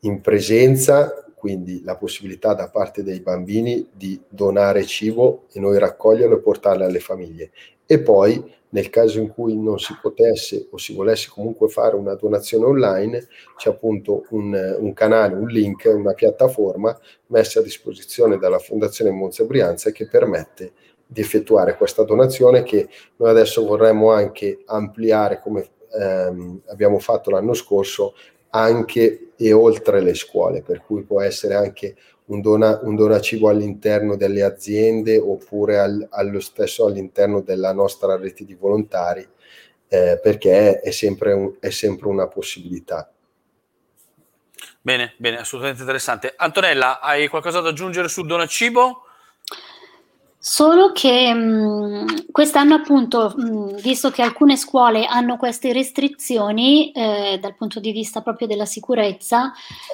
in 0.00 0.20
presenza, 0.20 1.24
quindi 1.48 1.82
la 1.82 1.96
possibilità 1.96 2.52
da 2.52 2.68
parte 2.68 3.02
dei 3.02 3.20
bambini 3.20 3.88
di 3.90 4.20
donare 4.28 4.84
cibo 4.84 5.44
e 5.50 5.58
noi 5.60 5.78
raccoglierlo 5.78 6.36
e 6.36 6.40
portarlo 6.40 6.84
alle 6.84 7.00
famiglie. 7.00 7.52
E 7.86 8.00
poi 8.00 8.54
nel 8.70 8.90
caso 8.90 9.18
in 9.18 9.28
cui 9.28 9.56
non 9.56 9.78
si 9.78 9.96
potesse 9.98 10.68
o 10.70 10.76
si 10.76 10.92
volesse 10.92 11.30
comunque 11.32 11.68
fare 11.68 11.96
una 11.96 12.14
donazione 12.16 12.66
online, 12.66 13.28
c'è 13.56 13.70
appunto 13.70 14.26
un, 14.28 14.76
un 14.78 14.92
canale, 14.92 15.36
un 15.36 15.46
link, 15.46 15.90
una 15.90 16.12
piattaforma 16.12 16.94
messa 17.28 17.60
a 17.60 17.62
disposizione 17.62 18.36
dalla 18.36 18.58
Fondazione 18.58 19.10
Monza 19.10 19.44
Brianza 19.44 19.90
che 19.90 20.06
permette 20.06 20.72
di 21.06 21.22
effettuare 21.22 21.78
questa 21.78 22.02
donazione 22.02 22.62
che 22.62 22.90
noi 23.16 23.30
adesso 23.30 23.64
vorremmo 23.64 24.10
anche 24.10 24.58
ampliare 24.66 25.40
come 25.40 25.66
ehm, 25.98 26.60
abbiamo 26.66 26.98
fatto 26.98 27.30
l'anno 27.30 27.54
scorso 27.54 28.12
anche 28.50 29.32
e 29.36 29.52
oltre 29.52 30.00
le 30.00 30.14
scuole, 30.14 30.62
per 30.62 30.82
cui 30.84 31.02
può 31.02 31.20
essere 31.20 31.54
anche 31.54 31.96
un, 32.26 32.40
dona, 32.40 32.80
un 32.82 32.96
donacibo 32.96 33.48
all'interno 33.48 34.16
delle 34.16 34.42
aziende 34.42 35.18
oppure 35.18 35.78
al, 35.78 36.06
allo 36.10 36.40
stesso 36.40 36.86
all'interno 36.86 37.40
della 37.40 37.72
nostra 37.72 38.16
rete 38.16 38.44
di 38.44 38.54
volontari, 38.54 39.26
eh, 39.88 40.18
perché 40.22 40.80
è 40.80 40.90
sempre, 40.90 41.32
un, 41.32 41.54
è 41.60 41.70
sempre 41.70 42.08
una 42.08 42.26
possibilità. 42.26 43.10
Bene, 44.80 45.14
bene, 45.18 45.38
assolutamente 45.38 45.82
interessante. 45.82 46.34
Antonella, 46.36 47.00
hai 47.00 47.28
qualcosa 47.28 47.60
da 47.60 47.70
aggiungere 47.70 48.08
sul 48.08 48.26
donacibo? 48.26 49.02
Solo 50.40 50.92
che 50.92 51.34
mh, 51.34 52.30
quest'anno 52.30 52.76
appunto, 52.76 53.34
mh, 53.36 53.80
visto 53.80 54.10
che 54.10 54.22
alcune 54.22 54.56
scuole 54.56 55.04
hanno 55.04 55.36
queste 55.36 55.72
restrizioni 55.72 56.92
eh, 56.92 57.38
dal 57.40 57.56
punto 57.56 57.80
di 57.80 57.90
vista 57.90 58.20
proprio 58.22 58.46
della 58.46 58.64
sicurezza, 58.64 59.50
eh, 59.50 59.52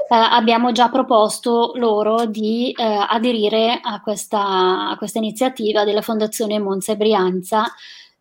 abbiamo 0.09 0.71
già 0.71 0.91
proposto 0.91 1.73
loro 1.77 2.27
di 2.27 2.73
eh, 2.73 2.83
aderire 2.85 3.81
a 3.83 4.03
questa, 4.03 4.91
a 4.91 4.97
questa, 4.99 5.19
iniziativa 5.19 5.85
della 5.85 6.03
Fondazione 6.03 6.59
Monza 6.59 6.93
e 6.93 6.97
Brianza 6.97 7.65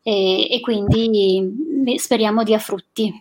e, 0.02 0.60
quindi 0.62 1.96
speriamo 1.98 2.44
dia 2.44 2.60
frutti. 2.60 3.14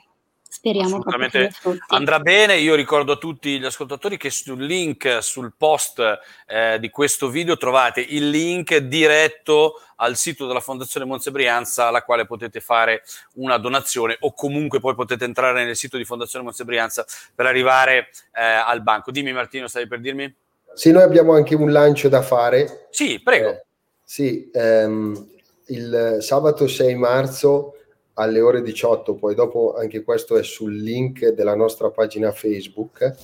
Speriamo 0.54 0.98
Assolutamente 0.98 1.50
andrà 1.88 2.20
bene. 2.20 2.56
Io 2.56 2.74
ricordo 2.74 3.12
a 3.12 3.16
tutti 3.16 3.58
gli 3.58 3.64
ascoltatori 3.64 4.18
che 4.18 4.28
sul 4.28 4.62
link, 4.62 5.22
sul 5.22 5.54
post 5.56 6.02
eh, 6.46 6.78
di 6.78 6.90
questo 6.90 7.30
video 7.30 7.56
trovate 7.56 8.02
il 8.02 8.28
link 8.28 8.76
diretto 8.76 9.80
al 9.96 10.14
sito 10.16 10.46
della 10.46 10.60
Fondazione 10.60 11.06
Monze 11.06 11.30
Brianza, 11.30 11.86
alla 11.86 12.02
quale 12.02 12.26
potete 12.26 12.60
fare 12.60 13.02
una 13.36 13.56
donazione 13.56 14.18
o 14.20 14.34
comunque 14.34 14.78
poi 14.78 14.94
potete 14.94 15.24
entrare 15.24 15.64
nel 15.64 15.74
sito 15.74 15.96
di 15.96 16.04
Fondazione 16.04 16.44
Monze 16.44 16.64
Brianza 16.64 17.06
per 17.34 17.46
arrivare 17.46 18.10
eh, 18.34 18.42
al 18.42 18.82
banco. 18.82 19.10
Dimmi 19.10 19.32
Martino, 19.32 19.68
stavi 19.68 19.86
per 19.86 20.00
dirmi? 20.00 20.32
Sì, 20.74 20.92
noi 20.92 21.02
abbiamo 21.02 21.32
anche 21.32 21.54
un 21.54 21.72
lancio 21.72 22.10
da 22.10 22.20
fare. 22.20 22.88
Sì, 22.90 23.22
prego. 23.22 23.48
Eh, 23.48 23.64
sì, 24.04 24.50
ehm, 24.52 25.28
il 25.68 26.18
sabato 26.20 26.68
6 26.68 26.94
marzo 26.96 27.76
alle 28.14 28.40
ore 28.40 28.62
18, 28.62 29.14
poi 29.14 29.34
dopo 29.34 29.74
anche 29.74 30.02
questo 30.02 30.36
è 30.36 30.42
sul 30.42 30.74
link 30.74 31.28
della 31.28 31.54
nostra 31.54 31.90
pagina 31.90 32.32
Facebook, 32.32 33.14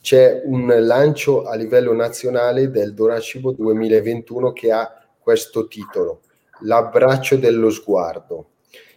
c'è 0.00 0.42
un 0.44 0.74
lancio 0.80 1.44
a 1.44 1.54
livello 1.54 1.92
nazionale 1.92 2.70
del 2.70 2.94
Donacibo 2.94 3.52
2021 3.52 4.52
che 4.52 4.72
ha 4.72 5.06
questo 5.18 5.68
titolo, 5.68 6.20
L'abbraccio 6.64 7.36
dello 7.36 7.70
sguardo. 7.70 8.48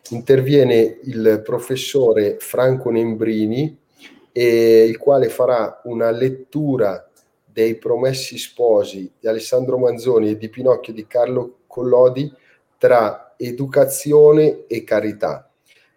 Interviene 0.09 0.99
il 1.03 1.41
professore 1.43 2.37
Franco 2.39 2.89
Nembrini, 2.89 3.79
e 4.35 4.83
il 4.85 4.97
quale 4.97 5.29
farà 5.29 5.79
una 5.83 6.09
lettura 6.09 7.07
dei 7.45 7.75
Promessi 7.75 8.39
Sposi 8.39 9.09
di 9.19 9.27
Alessandro 9.27 9.77
Manzoni 9.77 10.31
e 10.31 10.37
di 10.37 10.49
Pinocchio 10.49 10.91
di 10.91 11.05
Carlo 11.05 11.59
Collodi 11.67 12.33
tra 12.79 13.32
educazione 13.47 14.65
e 14.67 14.83
carità. 14.83 15.47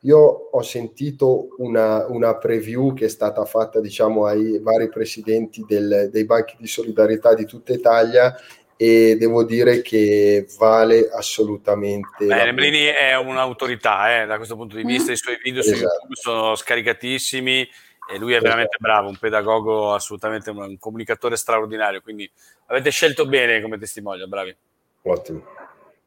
Io 0.00 0.18
ho 0.18 0.62
sentito 0.62 1.48
una, 1.58 2.06
una, 2.06 2.36
preview 2.36 2.94
che 2.94 3.06
è 3.06 3.08
stata 3.08 3.44
fatta 3.44 3.80
diciamo, 3.80 4.26
ai 4.26 4.60
vari 4.60 4.88
presidenti 4.88 5.64
del, 5.66 6.10
dei 6.12 6.24
banchi 6.24 6.54
di 6.58 6.66
solidarietà 6.68 7.34
di 7.34 7.44
tutta 7.44 7.72
Italia 7.72 8.34
e 8.76 9.16
devo 9.16 9.42
dire 9.42 9.82
che 9.82 10.46
vale 10.58 11.08
assolutamente. 11.10 12.26
Beh, 12.26 12.94
è 12.94 13.16
un'autorità 13.16 14.22
eh, 14.22 14.26
da 14.26 14.36
questo 14.36 14.54
punto 14.54 14.76
di 14.76 14.84
mm. 14.84 14.86
vista, 14.86 15.12
i 15.12 15.16
suoi 15.16 15.38
video 15.42 15.60
esatto. 15.60 15.76
su 15.76 15.82
YouTube 15.82 16.14
sono 16.14 16.54
scaricatissimi 16.54 17.68
e 18.08 18.18
lui 18.18 18.34
è 18.34 18.40
veramente 18.40 18.76
esatto. 18.76 18.92
bravo, 18.92 19.08
un 19.08 19.16
pedagogo 19.16 19.92
assolutamente, 19.92 20.50
un 20.50 20.78
comunicatore 20.78 21.34
straordinario, 21.34 22.00
quindi 22.00 22.30
avete 22.66 22.90
scelto 22.90 23.26
bene 23.26 23.60
come 23.60 23.78
testimonia, 23.78 24.26
bravi. 24.26 24.54
Ottimo 25.02 25.55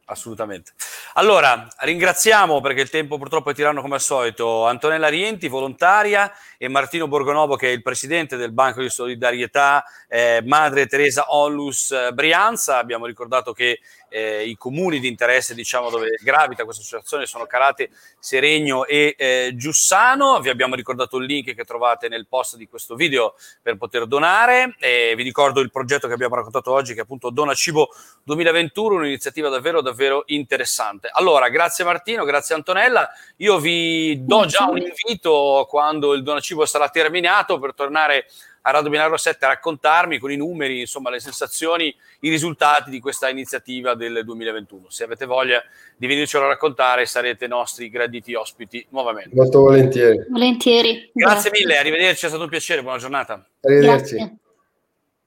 assolutamente. 0.10 0.74
Allora, 1.14 1.68
ringraziamo 1.78 2.62
perché 2.62 2.82
il 2.82 2.90
tempo 2.90 3.18
purtroppo 3.18 3.52
è 3.52 3.54
tiranno 3.54 3.82
come 3.82 3.96
al 3.96 4.02
solito 4.02 4.66
Antonella 4.66 5.08
Rienti, 5.08 5.48
volontaria, 5.48 6.32
e 6.58 6.68
Martino 6.68 7.08
Borgonovo 7.08 7.56
che 7.56 7.70
è 7.70 7.72
il 7.72 7.82
presidente 7.82 8.36
del 8.36 8.52
Banco 8.52 8.82
di 8.82 8.90
Solidarietà, 8.90 9.84
eh, 10.08 10.42
Madre 10.46 10.88
Teresa 10.88 11.26
Onlus 11.30 11.92
eh, 11.92 12.12
Brianza. 12.12 12.78
Abbiamo 12.78 13.06
ricordato 13.06 13.54
che 13.54 13.80
eh, 14.10 14.44
i 14.46 14.56
comuni 14.58 15.00
di 15.00 15.08
interesse 15.08 15.54
diciamo, 15.54 15.90
dove 15.90 16.18
gravita 16.22 16.64
questa 16.64 16.82
associazione 16.82 17.28
sono 17.28 17.46
Carate, 17.46 17.92
Seregno 18.20 18.86
e 18.86 19.16
eh, 19.18 19.54
Giussano. 19.56 20.40
Vi 20.42 20.50
abbiamo 20.50 20.76
ricordato 20.76 21.18
il 21.18 21.26
link 21.26 21.54
che 21.54 21.64
trovate 21.64 22.10
nel 22.10 22.28
post 22.28 22.58
di 22.58 22.68
questo 22.68 22.96
video 22.96 23.36
per 23.62 23.78
poter 23.78 24.06
donare. 24.06 24.76
Vi 24.80 25.24
ricordo 25.24 25.62
il 25.62 25.72
progetto 25.72 26.08
che 26.08 26.14
abbiamo 26.14 26.36
raccontato 26.36 26.72
oggi, 26.72 26.94
che 26.94 27.00
è 27.00 27.04
appunto 27.04 27.30
Dona 27.30 27.54
Cibo 27.54 27.90
2021, 28.24 28.96
un'iniziativa 28.96 29.50
davvero, 29.50 29.82
davvero 29.82 29.99
interessante. 30.28 31.10
Allora, 31.12 31.50
grazie 31.50 31.84
Martino, 31.84 32.26
grazie 32.26 32.56
Antonella. 32.56 33.10
Io 33.38 33.60
vi 33.60 34.24
do 34.26 34.46
già 34.46 34.66
un 34.70 34.78
invito 34.78 35.66
quando 35.70 36.14
il 36.14 36.24
Dona 36.24 36.40
Cibo 36.40 36.66
sarà 36.66 36.90
terminato 36.90 37.60
per 37.60 37.74
tornare 37.74 38.26
a 38.62 38.72
Radio 38.72 38.90
Binario 38.90 39.18
7 39.18 39.46
a 39.46 39.50
raccontarmi 39.50 40.18
con 40.18 40.32
i 40.32 40.36
numeri, 40.36 40.82
insomma, 40.82 41.10
le 41.10 41.20
sensazioni, 41.20 41.94
i 42.22 42.30
risultati 42.30 42.90
di 42.90 43.00
questa 43.00 43.30
iniziativa 43.30 43.96
del 43.96 44.22
2021. 44.24 44.90
Se 44.90 45.04
avete 45.04 45.26
voglia 45.26 45.64
di 45.96 46.08
venircelo 46.08 46.46
a 46.46 46.50
raccontare, 46.50 47.06
sarete 47.06 47.48
nostri 47.48 47.90
graditi 47.90 48.34
ospiti 48.34 48.86
nuovamente. 48.90 49.36
Molto 49.36 49.62
volentieri. 49.62 50.26
Volentieri. 50.30 51.10
Grazie, 51.14 51.50
Grazie. 51.50 51.52
mille, 51.52 51.78
arrivederci, 51.78 52.26
è 52.26 52.30
stato 52.30 52.44
un 52.44 52.50
piacere, 52.50 52.84
buona 52.84 52.98
giornata. 52.98 53.46
Arrivederci. 53.62 54.16
Grazie. 54.16 54.38